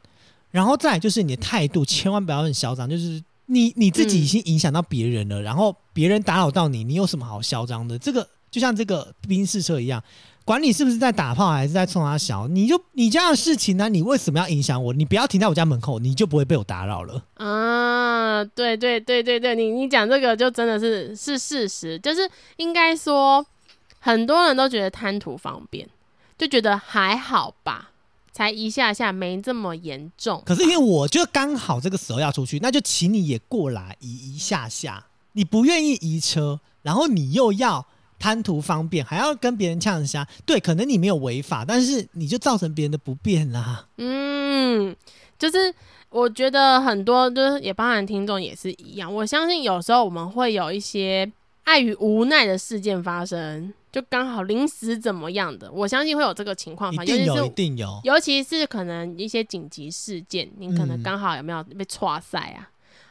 [0.55, 7.99] 然后再就是你的态度，千万不要很嚣张，就是你你自己已经影响到别人了，然后别人打扰到你，你有什么好嚣张的？
[7.99, 10.01] 这个就像这个宾士车一样，
[10.45, 14.93] 管你是不是在打炮还是在冲他小，你就你这样的事情呢、你为什么要影响我？
[14.93, 17.21] 你不要停在我家门口，你就不会被我打扰了。
[17.33, 22.21] 啊，对对对对对，你你讲这个就真的是是事实，就是
[22.55, 23.45] 应该说，
[23.99, 25.85] 很多人都觉得贪图方便，
[26.37, 27.91] 就觉得还好吧，
[28.35, 30.43] 才一下下没这么严重。
[30.45, 35.05] 可是因为我就刚好这个时候要出去，那就请你也过来移一下下。
[35.31, 37.85] 你不愿意移车，然后你又要
[38.19, 43.87] 贪图方便，还要跟别人呛一下，对，可能你没有违法，但是你就造成别人的不便啦。
[43.95, 44.93] 嗯，
[45.39, 45.73] 就是
[46.09, 51.31] 我觉得很多就是也包含听众也是一样，我相信有时候我们会有一些
[51.65, 58.01] 碍于无奈的事件发生，就刚好临时怎么样的，我相信会有这个情况一发生，定有，一尤其是定有。
[58.03, 62.69] 尤其是可能一些紧急事件，你可能嗯刚好有没有被岔赛啊？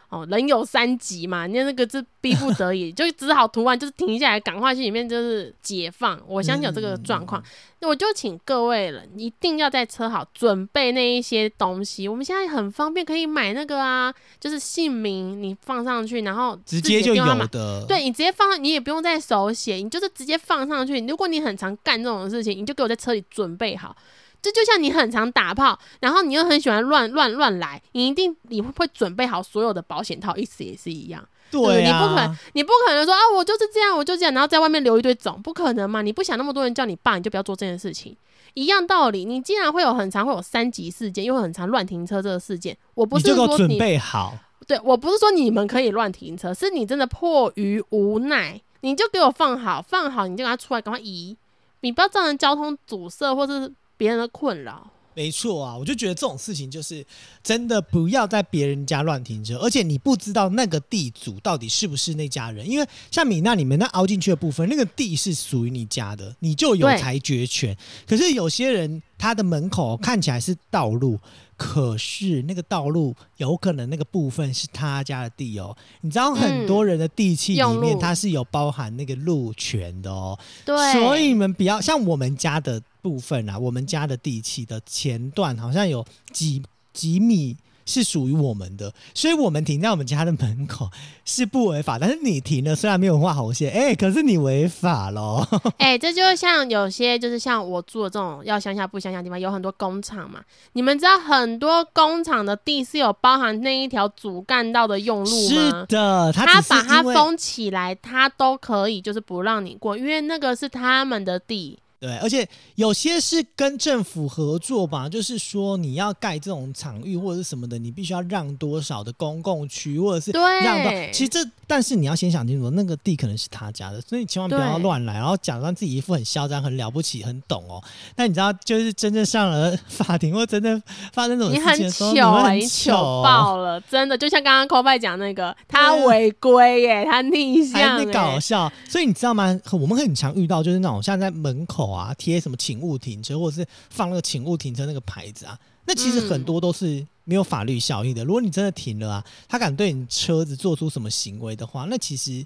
[0.08, 6.20] 哦，人有三急嘛，你那个是逼不得已，就只好涂完就是停下来，赶快去里面就是解放。
[6.26, 7.42] 我相信有这个状况，
[7.80, 12.06] 那我就请各位了一定要在车好准备那一些东西。
[12.06, 17.84] 我们现在很方便，可以买那个啊，就是姓名你放上去，然后直接就有的。
[17.88, 21.00] 对你直接放上，你也不用再手写，你就是直接放上去。
[21.06, 23.96] 如果你很常干这种事情，你就给我在车里准备好。
[24.44, 31.26] 这就像你很常打炮，然后你又很喜欢乱乱乱来，你一定你会准备好所有的保险套，意思也是一样。
[31.50, 36.02] 对你不可能啊，你不可能说啊，我就是这样，我就这样，然后在外面留一堆种，不可能嘛！
[36.02, 38.14] 你不想那么多人叫你爸，你就不要做这件事情。
[38.54, 44.36] 一样道理，你既然会有很常会有三级事件，又很常乱停车这个事件，我不是说你备好。
[44.66, 51.36] 对我不是说你们可以乱停车，是你真的迫于无奈，你就给我放好，放好你就给他出来，赶快移，
[51.80, 54.90] 你不要造成交通阻塞或者是别人的困扰。
[55.16, 57.06] 没错啊，我就觉得这种事情就是
[57.40, 67.76] 真的不要在别人家乱停车，而且你不知道那个地主到底是不是那家人，因为像米娜你们那凹进去的部分，那个地是属于你家的，你就有裁决权。
[68.08, 71.20] 可是有些人他的门口看起来是道路，
[71.56, 75.76] 可是那个道路有可能那个部分是他家的地哦。
[76.00, 80.36] 你知道很多人的地契里面它是有包含那个路权的哦。
[80.64, 86.62] 对，所以你们不要像我们家的部分啊，我们家的地契的前段好像有几
[86.94, 90.88] 几米是属于我们的，所以我们停在我们家的门口
[91.26, 91.98] 是不违法。
[91.98, 95.46] 但是你停了，虽然没有画红线，哎、可是你违法喽。
[95.76, 100.40] 哎、这就像有些就是像我住的这种要乡下不乡下地方，有很多工厂嘛。
[100.72, 105.54] 你们知道很多工厂的地是有包含那一条主干道的用路是？
[105.88, 111.78] 的，他把它封起来，他都可以，就是不让你过，因为那个是他们的地。
[112.00, 120.90] 对，而且有些是跟政府合作吧，就是说你要盖这种场域或者是什么的，你必须要让多少的公共区，或者是对让到。
[121.12, 127.82] 其实这，但是你要先想清楚，那个地可能是他家的，所以你千万不要乱来，然后假装自己一副很嚣张、很了不起、很懂哦。
[128.14, 139.58] 但你知道，就是真正上了法庭或真正发生这种很事情的时候，你糗糗爆了，真的，就像刚刚 c o f 讲那个，他违规耶，他逆还向在搞哎，笑，所以你知道吗？
[139.72, 148.24] 我们很常遇到就是那种像在门口啊贴什么请勿停车，或者是放那个请勿停车那个牌子啊，那其实很嗯多都是没有法律效益的。
[148.24, 152.44] 如果你真的停了啊，他敢对你车子做出什么行为的话，那其实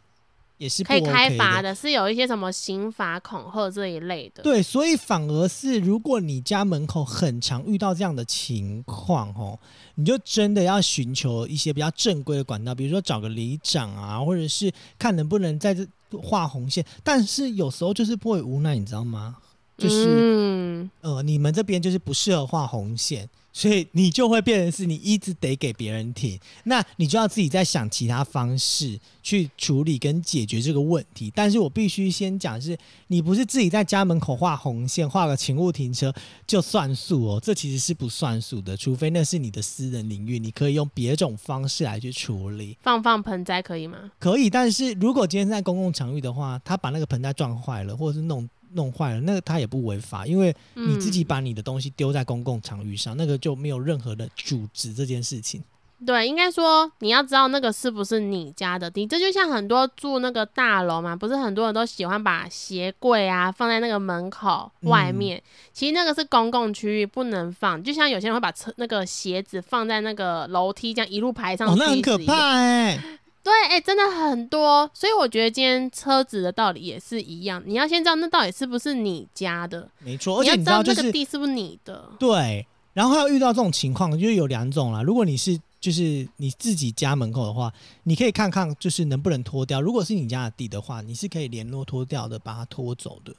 [0.58, 4.42] 也是不可以开罚的，是有一些什么刑罚恐吓这一类的。
[4.42, 9.56] 对，所以反而是如果你家门口很常遇到这样的情况哦，
[9.94, 15.86] 你就真的要寻求一些比较正规的管道，比如说找个里长啊，或者是看能不能在这
[16.22, 16.84] 画红线。
[17.02, 19.36] 但是有时候就是不会无奈，你知道吗？
[19.76, 23.28] 就是、嗯，呃，你们这边就是不适合画红线。
[23.52, 31.32] 所以你就会变成是你一直得给别人停，那你就要自己在想其他方式去处理跟解决这个问题。
[31.34, 36.12] 但是我必须先讲是，你不是自己在家门口画红线，画个请勿停车
[36.46, 42.76] 就算数哦，这其实是不算数的，除非那是你的私人领域，你可以用别种方式来去处理。
[42.82, 43.98] 放放盆栽可以吗？
[44.20, 55.62] 可以，但是如果今天在公共场域的话，他把那个盆栽撞坏了，或者是弄弄坏了，那个他也不违法，因为你自己嗯把你的东西丢在公共场域上，那个就没有任何的组织这件事情。
[56.06, 72.52] 对，应该说你要知道那个是不是你家的地，这就像很多住那个大楼嘛，不是很多人都喜欢把鞋柜啊放在那个门口外嗯面，其实那个是公共区域不能放，就像有些人会把车那个鞋子放在那个楼梯这样一路排上哦，去，那很可怕。
[72.52, 73.02] 哎、
[73.48, 82.10] 对，哎、真的很多，所以我觉得今天车子的道理也是一样，你要先知道那到底是不是你家的，没错，而且你要知道这个地是不是你的。
[82.18, 85.02] 对，然后要遇到这种情况，就是有两种啦。
[85.02, 89.80] 如果你是就是你自己家门口的话，你可以看看就是能不能拖掉。
[89.80, 93.32] 如果是你家的地的话，你是可以联络拖掉的，把它拖走的。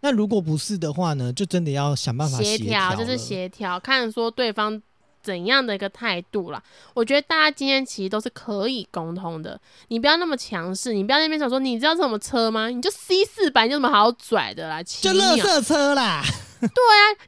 [0.00, 4.82] 那如果不是的话呢，就真的要想办法协调就是协调，看说对方
[5.24, 6.62] 怎样的一个态度啦。
[6.92, 9.58] 我觉得大家今天其实都是可以沟通的，
[9.88, 12.68] 你不要那么强势，你不要那边想说你知道什么车吗？
[12.68, 14.82] 你就 C 四百，你有什么好拽的啦？
[14.82, 16.22] 就垃妙圾车啦。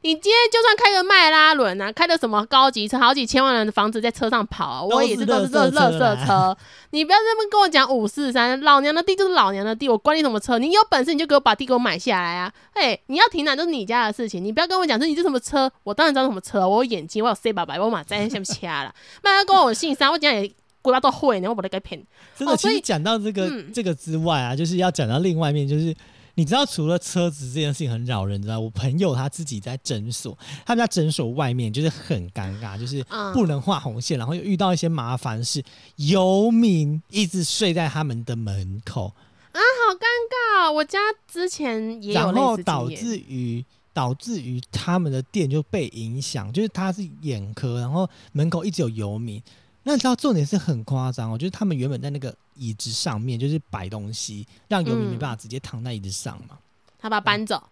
[0.02, 6.56] 你今天就算开个迈拉伦啊，开的什么高级车，好几千万人的房子在车上跑啊，我也是都是都是垃这垃圾车。
[6.90, 12.52] 你不要在那边跟我讲五四三，老娘的地就是老娘的地，我管你什么车，你有本事你就给我把地给我买下来啊！
[12.72, 18.94] 哎，你要停哪都是你家的事情，你不要跟我讲说你这什么车，我当然知道什么车，我有眼睛，我有 C 八百，我马在下面掐了。
[19.20, 22.00] 不然跟我姓三，我讲也鬼巴都会然后把它给骗。
[22.36, 25.94] 真的，哦所以其实讲到这个、嗯这个之外啊，就是要讲到另外一面，就是
[26.36, 35.60] 你知道，除了车子这件事情很扰人之外，我朋友他自己在诊所，他们在诊所外面就是很尴尬，就是嗯不能画红线，然后又遇到一些麻烦事，
[35.96, 39.12] 游民一直睡在他们的门口
[39.50, 42.88] 啊，好尴尬、哦，我家之前也有然后导。
[42.88, 43.64] 致于。
[43.96, 49.42] 导致于他们的店就被影响，就是他是眼科，然后门口一直有游民。
[49.84, 56.58] 那你知道重点是很夸张哦，就是他们原本在那个椅子上面就是摆东西，让游民嗯没办法直接躺在椅子上嘛。
[56.98, 57.62] 他把它搬走，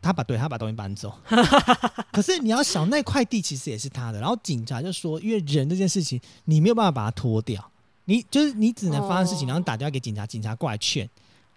[0.00, 1.14] 他把对他把东西搬走，
[2.10, 4.20] 可是你要想那块地其实也是他的。
[4.20, 7.70] 然后警察就说，因为人这件事情你没有办法把它拖掉，
[8.06, 11.08] 你就是你只能发生事情，哦然后打电话给警察，警察过来劝。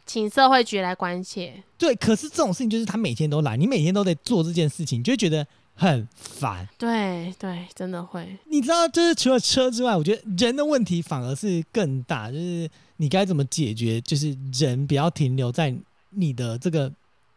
[0.06, 1.64] 请社会局来关切。
[1.80, 6.68] 对，可是这种事情就是他每天都来，你每天都得做这件事情，你就会觉得很烦。
[6.78, 8.38] 对对，真的会。
[8.50, 15.76] 你知道，就是除了车之外，我觉得人的问题反而是更大，就是你该怎么解决，就是人不要停留在
[16.12, 16.92] 你的这个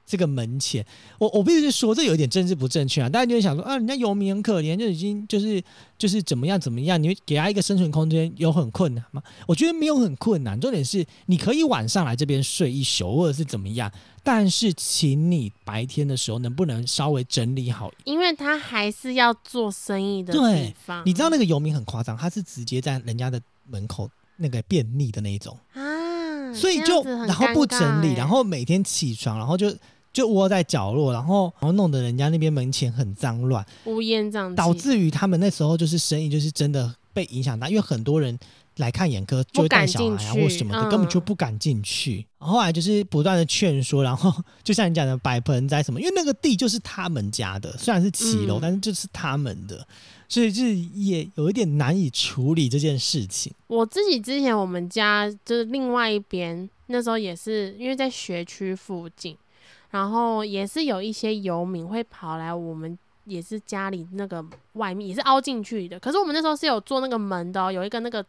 [0.08, 0.84] 这个门前。
[1.18, 3.08] 我我必须说，这有一点政治不正确啊！
[3.08, 5.62] 大家就会想说啊，人家游民很可怜，就已经就是
[5.98, 9.22] 就是怎么样怎么样，你会给他一个生存空间，有很困难吗？
[9.46, 21.02] 我觉得没有很困难，重点是你可以晚上来这边睡一宿，或者是怎么样，但是请你白天的时候能不能稍微整理好因为他还是要做生意的对地方。
[21.04, 29.74] 你知道那个游民很夸张，他是直接在人家的门口那个便利的那一种，啊，所以就然后不整理，欸然后每天起床，然后就
[30.12, 38.38] 就窝在角落，然后然后弄得人家那边门前很脏乱，乌烟瘴气，导致于他们那时候就是生意就是真的被影响到，因为很多人
[38.76, 42.26] 来看眼科就会带小孩啊或什么的，嗯根本就不敢进去。
[42.38, 44.32] 后来就是不断的劝说，然后
[44.62, 49.86] 就像你讲的摆盆栽什么，因为那个地就是他们家的，虽然是骑楼，嗯但是就是他们的，
[50.28, 53.52] 所以就是也有一点难以处理这件事情。
[53.66, 59.36] 我自己之前我们家就是另外一边，那时候也是因为在学区附近，
[59.90, 68.24] 然后也是有一些游民会跑来我们也是家里那个外面也是凹进去的，可是我们那时候是有做那个门的、哦，有一个那个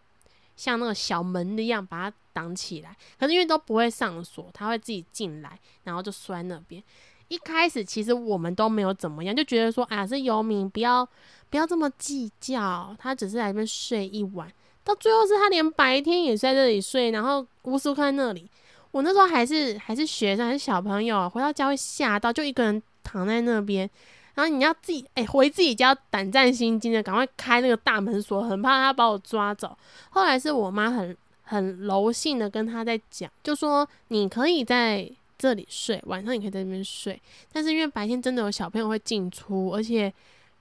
[0.56, 6.84] 像那个小门的一样把它挡起来，可是因为都不会上锁，它会自己进来，然后就摔那边。
[7.28, 11.08] 一开始其实我们都没有怎么样，就觉得说，啊，是游民，不要
[11.50, 14.52] 不要这么计较，他只是来这边睡一晚。
[14.84, 18.50] 到最后是他连白天也在这里睡，然后无时无刻在那里。
[18.92, 23.90] 我那时候还是还是学生，还是小朋友，回到家会吓到，就一个人躺在那边，
[24.36, 29.78] 然后你要自己哎、回自己家胆战心惊的，赶快开那个大门锁，很怕他把我抓走。
[30.10, 37.20] 后来是我妈很很柔性的跟他在讲，就说你可以在这里睡，晚上你可以在这边睡，
[37.52, 40.12] 但是因为白天真的有小朋友会进出，而且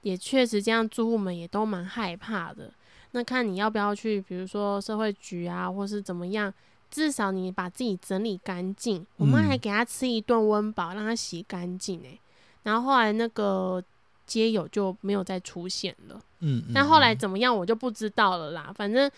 [0.03, 2.70] 也确实这样住户们也都蛮害怕的。
[3.12, 6.53] 那看你要不要去，比如说社会局啊，或是怎么样，
[6.91, 9.07] 至少你把自己整理干净。
[9.16, 12.18] 我妈还嗯给他吃一顿温饱，让他洗干净诶。
[12.62, 13.82] 然后后来那个
[14.26, 16.20] 街友就没有再出现了。
[16.41, 18.72] 嗯，嗯但后来嗯怎么样我就不知道了啦。
[18.74, 19.11] 反正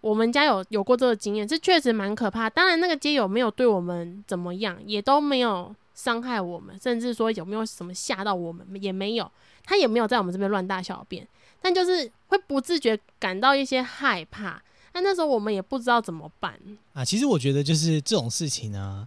[0.00, 2.48] 我们家有有过这个经验，这确实蛮可怕。
[2.48, 9.30] 当然那个街友没有对我们怎么样，也都没有伤害我们，甚至说有没有什么吓到我们也没有，
[9.64, 11.26] 他也没有在我们这边乱大小便，
[11.60, 14.62] 但就是会不自觉感到一些害怕。
[14.96, 16.58] 那那时候我们也不知道怎么办。
[16.94, 19.06] 啊，其实我觉得就是这种事情呢，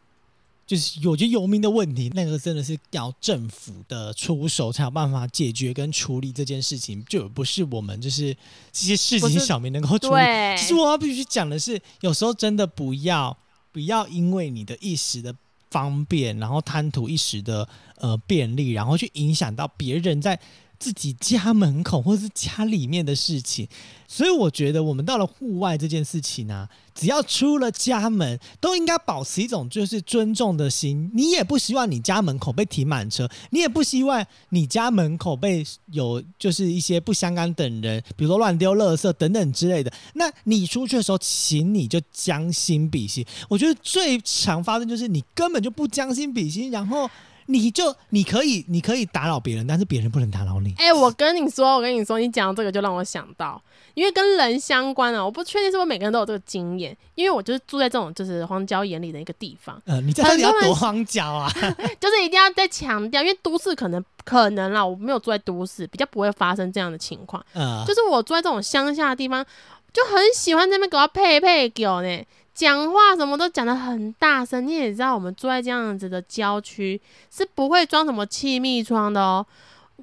[0.67, 8.31] 就是我觉得游民的问题，那个真的是要政府的出手才有办法解决跟处理这件事情，就不是我们就是
[8.71, 10.21] 这些市不是井小民能够处理。
[10.55, 13.35] 其实我要必须讲的是，有时候真的不要
[13.71, 15.33] 不要因为你的一时的
[15.71, 20.39] 方便，然后贪图一时的呃便利，然后去影响到别人在
[20.79, 23.67] 自己家门口或是家里面的事情。
[24.07, 31.11] 所以我觉得我们到了户外这件事情啊，只要出了家门，都应该保持一种就是尊重的心。
[31.13, 39.93] 你也不希望你家门口被停满车，你也不希望你家门口被有就是一些不相干等人，比如说乱丢垃圾等等之类的。
[40.13, 43.23] 那你出去的时候，请你就将心比心。
[43.47, 47.07] 我觉得最常发生就是你根本就不将心比心，然后
[47.51, 50.71] 你就你可以你可以打扰别人，但是别人不能打扰你。
[50.77, 53.59] 哎、我跟你说，我跟你说，你讲这个就让我想到，
[53.95, 61.51] 因为跟人相关啊，我不确定是不是每个人都有这个经验，因为我就是住在这种就是荒郊野里的一个地方， 呃，你这到底要很多荒郊啊？
[61.99, 67.43] 就是一定要再强调，因为都市可能可能啦，我没有住在都市，比较不会发生这样的情况。
[67.53, 69.43] 呃，就是我住在这种乡下的地方，
[69.91, 72.23] 就很喜欢在那边给我配配狗呢，
[72.59, 74.67] 讲话什么都讲得很大声。
[74.67, 76.99] 你也知道，我们住在这样子的郊区，
[77.31, 79.45] 是不会装什么气密窗的哦。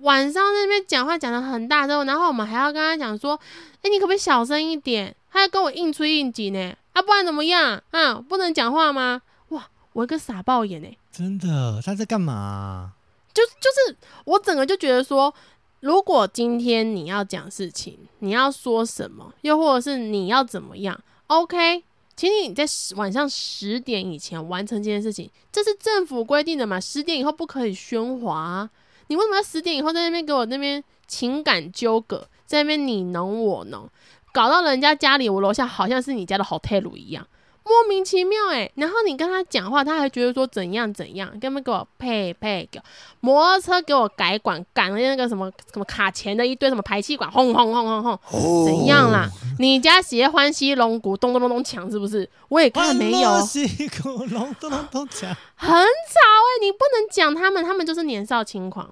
[0.00, 3.38] 晚上在那边讲话讲得很大声，然后我们还要跟他讲说
[3.84, 7.82] ：“哎、你可不可以小声一点？”他要跟我硬吹硬挤呢，啊，不然怎么样？
[7.90, 9.20] 啊，不能讲话吗？
[9.50, 10.88] 哇，我一个傻爆眼呢。
[11.12, 12.92] 真的他在干嘛、
[13.34, 15.34] 就就是我整个就觉得说，
[15.80, 21.84] 如果今天你要讲事情，你要说什么，又或者是你要怎么样，OK，
[22.16, 26.80] 请你在十晚上十点以前完成这件事情，这是政府规定的嘛？
[26.80, 28.68] 十点以后不可以喧哗、
[29.08, 33.86] 你为什么要十点以后在那边给我那边情感纠葛，在那边你侬我侬，
[34.32, 37.26] 搞到人家家里我楼下好像是你家的 hotel 一样？
[37.68, 42.80] 莫名其妙哎、然后你跟他讲话，他还觉得说怎样怎样，根本给我配配给
[43.18, 49.28] 摩托车给我改管，赶了那个什么什么卡钳的一堆什么排气管，轰轰轰轰轰，怎样啦？
[49.58, 52.28] 你家鞋欢喜龙骨咚咚咚咚响是不是？
[52.48, 53.66] 我也看没有，西
[54.00, 55.22] 鼓隆咚咚咚锵。
[55.22, 58.88] 吵哎、你不能讲他们，他们就是年少轻狂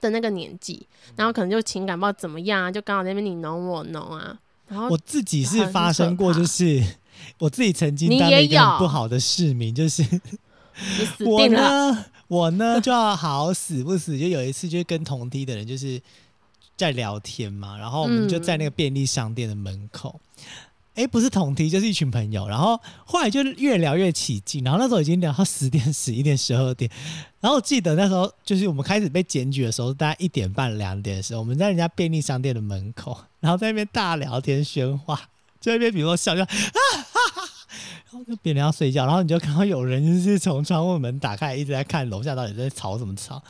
[0.00, 0.84] 的那个年纪，
[1.14, 6.82] 然后可能就情感不知道怎么样啊，就刚好在那边你侬我侬啊，然后我自己是发生过，就是
[7.38, 10.02] 我自己曾经当了一个不好的市民，就是
[11.20, 11.48] 我。
[11.48, 16.00] 呢，我呢就要好死不死，就有一次就是跟同梯的人就是
[16.76, 20.20] 在聊天嘛，然后我们就在那个便利商店的门口。
[20.96, 26.90] 哎、不是同梯，就是一群朋友，然后后来就越聊越起劲，然后那时候已经聊到十点、十一点、十二点，
[27.38, 35.14] 然后我记得那时候就是我们开始被检举的时候，大概一点半、两点的时候，我们在人家便利商店的门口，然后在那边大聊天喧哗，
[35.60, 36.48] 就在那边比如说笑笑啊
[38.10, 43.42] 然后就别人要睡觉，然后你就看到有人就是从窗户门打开，一直在看楼下到底在吵什么吵。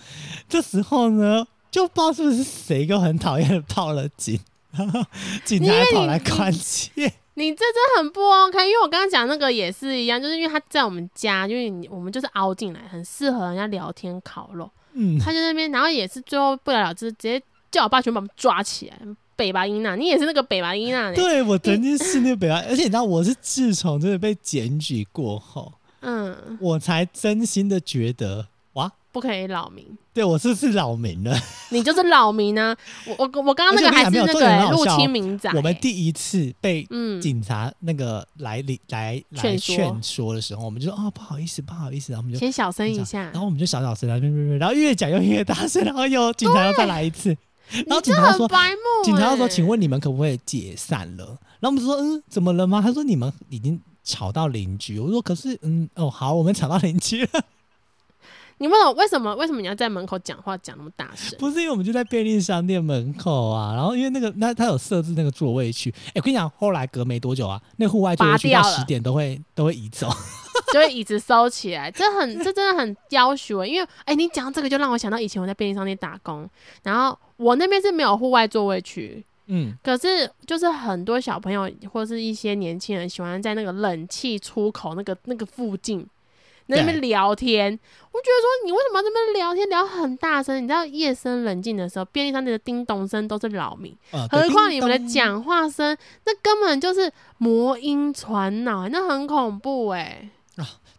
[0.49, 4.39] 这时候呢，就不知道是不是谁给我很讨厌的报了警。
[4.73, 5.03] 然后
[5.45, 6.91] 警察跑来关切。
[7.39, 14.71] 你这真很不 OK，因为我刚刚讲那个也是一样，就是因为他在我们家，因为你我们就是凹进来，很适合人家聊天烤肉。
[14.95, 18.99] 嗯，他就在那边，然后也是最后不了了之，直接叫我爸全部把我们抓起来。
[19.37, 21.15] 北巴音娜，你也是那个北巴音娜呢？
[21.15, 29.87] 对我曾经是那个北巴， 而且你知道我是自从真的被检举过后，嗯，我才真心的觉得哇，不可以扰民。
[30.15, 31.39] 对我是不是扰民了？
[31.69, 32.75] 你就是扰民啊！
[33.05, 35.57] 我我我刚刚那个还是那个欸入侵民宅欸。
[35.59, 44.27] 我们第一次被嗯警察那个来理来来劝说劝说的时候，我们就说哦不好意思不好意思，然后我们就先小声一下然，后我们就小小声，然后
[44.59, 47.37] 然后越讲又越大声，然后又警察又再来一次，
[47.87, 49.05] 然后警察说白目欸。
[49.05, 51.27] 警察说请问你们可不可以解散了？
[51.61, 52.81] 然后我们就说嗯怎么了吗？
[52.83, 57.45] 他说你们已经吵到邻居，我说可是嗯哦好，我们吵到邻居了，
[58.59, 61.39] 你问我为什么为什么你要在门口讲话讲那么大声？
[61.39, 70.09] 不是因为我们就在便利商店门口啊，然后因为那个那他有设置那个座位区，哎我跟你讲，后来隔没多久啊，那户外座位区到十点都会 都会移走，
[70.73, 73.69] 就会椅子收起来，这很这真的很要求欸。
[73.69, 76.49] 因为哎、你讲这个就让我想到以前我在便利商店打工，
[76.83, 86.07] 然后我那边是没有户外座位区，嗯，可是就是很多小朋友或是一些年轻人喜欢在那个冷气出口那个那个附近。
[86.69, 90.63] 在那边聊天，我觉得说你为什么要在那边聊天聊很大声？
[90.63, 100.29] 你知道夜深人静的时候，便利商店的叮咚声都是扰民，呃何况你们的讲话声，那根本就是魔音传脑，那很恐怖哎、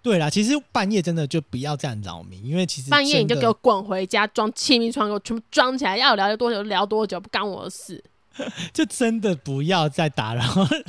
[0.01, 8.01] 对啦，其实半夜真的就不要这样扰民，因为其实半夜你就给我滚回家，装气密窗给我全部装起来，要聊多久就聊多久，不干我的事。
[8.73, 10.43] 就真的不要再打扰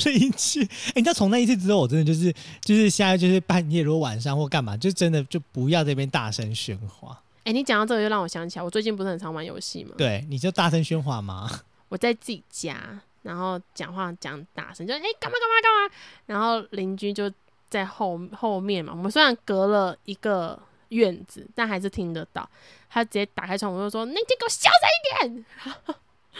[0.04, 0.62] 邻居。
[0.90, 7.18] 哎、你知道从那一次之后，我真的就是就是现在就是半夜如果晚上或干嘛，就真的就不要这边大声喧哗。
[7.44, 9.94] 哎、你讲到这个，就让我想起来，我最近不是很常玩游戏吗？
[9.96, 11.48] 对，你就大声喧哗吗？
[11.88, 12.76] 我在自己家，
[13.22, 15.94] 然后讲话讲大声，就哎干嘛干嘛干嘛，
[16.26, 17.32] 然后邻居就
[17.70, 18.92] 在后后面嘛。
[18.94, 22.48] 我们虽然隔了一个院子，但还是听得到。
[22.90, 25.44] 他直接打开窗，我就说：“那你给我小声一点。”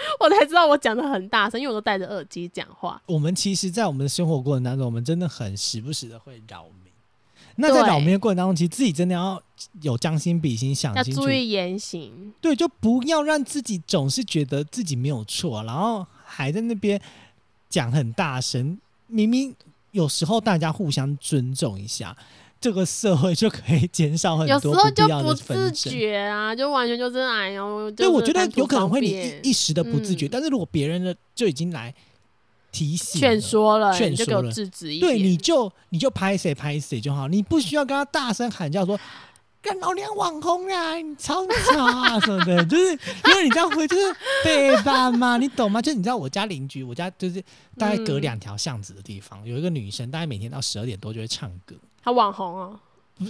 [0.21, 3.01] 我才知道我讲的很大声，因为我都戴着耳机讲话。
[3.07, 6.73] 我们其实，在我们的生活过程当中，我们真的很时不时的会扰民。
[7.61, 9.43] 那在扰民的过程当中，其实自己真的要
[9.83, 11.31] 有将心比心，想要清楚注。
[11.31, 17.01] 意言行，对，就不要让自己总是觉得自己没有错，然后还在那边
[17.69, 18.79] 讲很大声。
[19.09, 19.53] 明明
[19.91, 22.17] 有时候大家互相尊重一下，
[22.61, 25.71] 这个社会就可以减少很多有时多候就不自。
[25.71, 31.95] 觉啊，就完全就是哎呦，对，就是我觉得有可能会你一一时的不自觉，嗯但是如果别人的就已经来
[32.73, 38.99] 提醒、劝，说了，劝说了制止一对，你就你就拍谁拍谁就好，你不需要跟他大声喊叫说。
[39.61, 45.83] 干老娘网红啊，你吵什么吵啊什么的，就是因为你这样会就是被 ban 嘛，你懂吗？
[45.83, 47.43] 就是你知道我家邻居，我家就是
[47.77, 52.81] 大概隔嗯两条巷子的地方，有一个女生，大概每天到十二点多就会唱歌，他网红哦，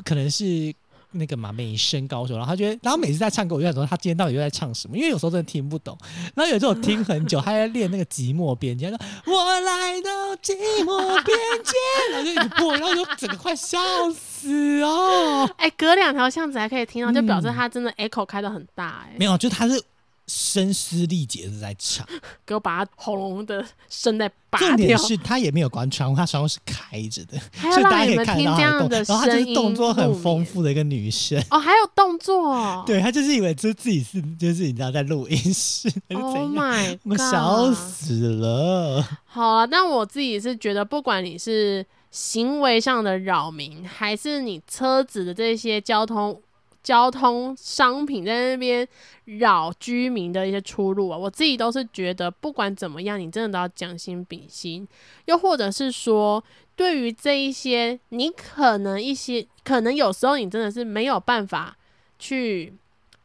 [0.05, 0.75] 可能是
[1.12, 4.97] 那个嘛美声高手，然后他觉得，然后每次在唱歌，我就想说他今天到底又在唱什么？
[4.97, 5.97] 因为有时候真的听不懂。
[6.35, 10.53] 然后有时候我听很久，他在练那个寂寞边界，他说我来到寂
[10.85, 11.73] 寞边界，
[12.12, 13.79] 然后就一直播，然后就整个快笑
[14.12, 15.49] 死哦。
[15.57, 19.83] 哎、隔两条巷子还可以听到，就表示嗯他真的 echo 开的很大、哎，没有，就他是
[20.29, 22.07] 声嘶力竭的在唱，
[22.47, 31.43] 给我把他喉咙的声带拔重点掉，是他也没有关窗户，他窗户是开着的，所以大家可以听这到他的动，样的然后他就是动作很入丰富的一个女生。
[31.51, 39.09] 哦，还有动作、 哦，对她就是以为就自己是就是你知道在录音室还是怎，Oh 样，my 我 god，笑死了。
[39.24, 46.41] 好啊，但我自己是觉得，不管你是行为上的扰民，还是你车子的这些交通
[46.83, 48.87] 交通商品在那边
[49.24, 54.87] 扰居民的一些出入啊，我自己都是觉得，不管怎么样，你真的都要将心比心。
[55.26, 56.43] 又或者是说，
[56.76, 61.76] 对于这一些，你可能一些，可能有时候你真的是没有办法
[62.18, 62.74] 去。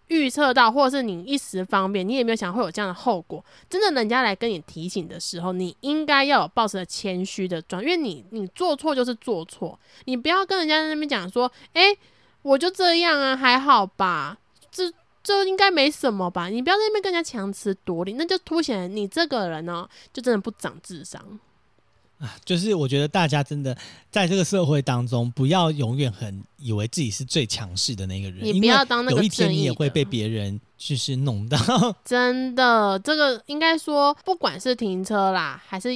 [0.08, 3.44] 预测到，或者是你一时方便，你也没有想会有这样的后果。
[3.68, 11.98] 真的，人家来跟你提醒的时候，你应该要有抱持着谦虚的状，因为你你做错就是做错，你不要跟人家在那边讲说，诶，
[12.44, 14.38] 我就这样啊，还好吧，
[14.72, 14.92] 这
[15.24, 21.40] 这应该没什么吧，你不要在那边跟人家强词夺理，那就凸显你这个人呢、就真的不长智商。
[22.46, 23.78] 就是我觉得大家真的
[24.10, 31.58] 在这个社会当中，不要永远很以为自己是最强势的那个人，你不要当那个有一天你也会被别人就是弄到。
[32.06, 35.90] 真的，这个应该说，不管是停车啦，还是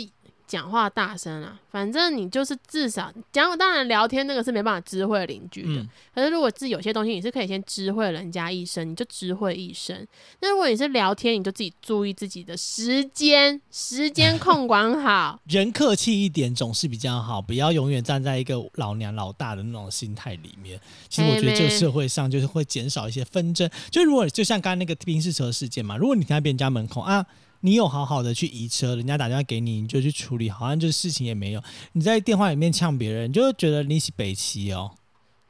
[0.47, 5.81] 讲话大声啊，反正你就是至少讲，当然聊天那个是没办法知会邻居的。
[5.81, 10.07] 嗯，可是如果是有些东西，你是可以先知会人家一声，你就知会一声。
[10.39, 15.39] 那如果你是聊天，你就自己注意自己的时间，时间控管好。
[15.49, 20.79] 人客气一点总是比较好，不要永远站在一个老娘老大的那种心态里面。
[21.09, 23.69] 其实我觉得这个社会上就是会减少一些纷争。
[23.91, 27.25] 就如果就像刚刚那个宾士车事件嘛，如果你停在别人家门口啊。
[27.61, 31.61] 你有好好的去移车，人家打电话给你，你就去处理，好像就是事情也没有。
[31.93, 34.91] 你在电话里面呛别人，你就会觉得你是北齐哦。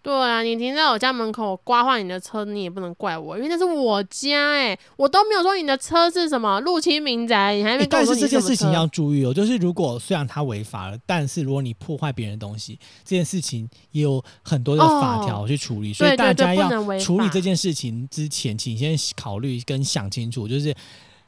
[0.03, 20.74] 对啊，你停在我家门口，我刮坏你的车，你也不能怪我，因为那是我家哎、我都没有说你的车是什么入侵民宅，你还没但是这件事情要注意哦，就是如果虽然他违法了，但是如果你破坏别人的东西，这件事情也有很多的法条去处理，所以大家要处理这件事情之前，请先考虑跟想清楚，就是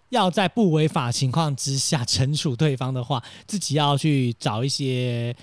[0.10, 5.36] 要在不违法情况之下惩处对方的话，自己要去找一些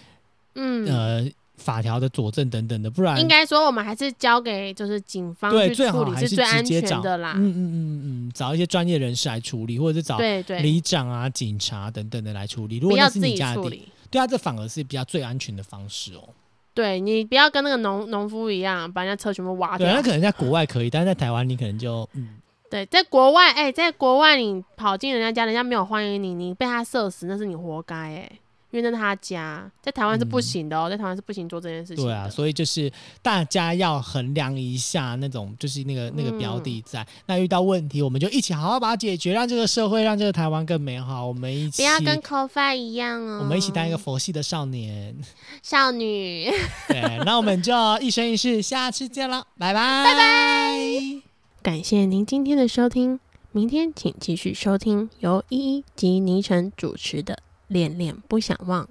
[0.55, 0.87] 嗯。
[0.87, 7.33] 呃法条的佐证等等的，不然应该说，我们还是交给就是警方对去处理最好还是最安直接找全的啦。
[7.35, 12.77] 嗯嗯嗯嗯，找一些专业人士来处理，或者是找对对，里长啊、警察等等的来处理。
[12.77, 13.89] 如不果那是要自己你家的地。
[14.11, 16.29] 对啊，这反而是比较最安全的方式哦。
[16.75, 20.03] 对你不要跟那个农农夫一样，把人家车全部挖掉那。
[20.03, 22.37] 可能在国外可以，但是在台湾你可能就嗯，
[22.71, 28.31] 对，在国外，哎、在国外你跑进人家家，人家没有欢迎你，你被他射死，那是你活该哎、
[28.73, 32.11] 因为那是他家，在台湾是不行的哦，在台湾是不行做这件事情的。
[32.11, 32.93] 对啊，所以就是
[33.23, 41.25] 大家要衡量一下那种就是那个那个标的在，那遇到问题我们就一起好好把它解决，让这个社会让这个台湾更美好。
[41.25, 43.39] 我们一起不要跟 CoFi 一样哦。
[43.43, 45.17] 我们一起当一个佛系的少年。
[45.63, 46.51] 少女。
[46.89, 51.26] 对，那我们就一生一世，下次见了，拜拜，拜拜。
[51.67, 53.19] 感谢您今天的收听，
[53.51, 57.35] 明天请继续收听由依依及倪晨主持的
[57.67, 58.85] 《恋恋不想忘》。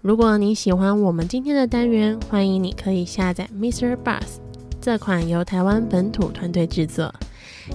[0.00, 3.94] 如果你喜欢我们今天的单元，欢迎你可以下载 Mr.
[4.02, 4.38] Bus
[4.80, 7.14] 这款由台湾本土团队制作、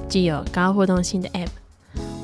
[0.10, 1.50] 具有高互动性的 App。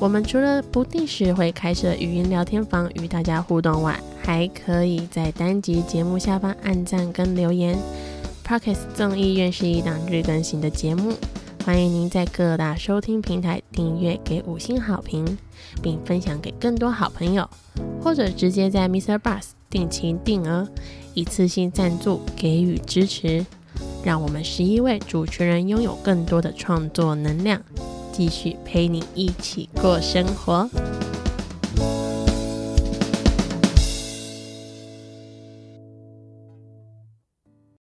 [0.00, 7.78] 我们除了不定时会开设语音聊天房与大家互动外，还可以在单集节目下方按赞跟留言。
[8.44, 11.12] Pockets 综艺院是一档日更新的节目，
[11.68, 15.36] 欢迎您在各大收听平台订阅，给五星好评，
[15.82, 17.46] 并分享给更多好朋友，
[18.02, 19.18] 或者直接在 Mr.
[19.18, 20.66] Bus 定期定额
[21.12, 23.44] 一次性赞助给予支持，
[24.02, 27.60] 让我们十一位主持人拥有更多的创作能量，
[28.12, 30.66] 继续陪你一起过生活。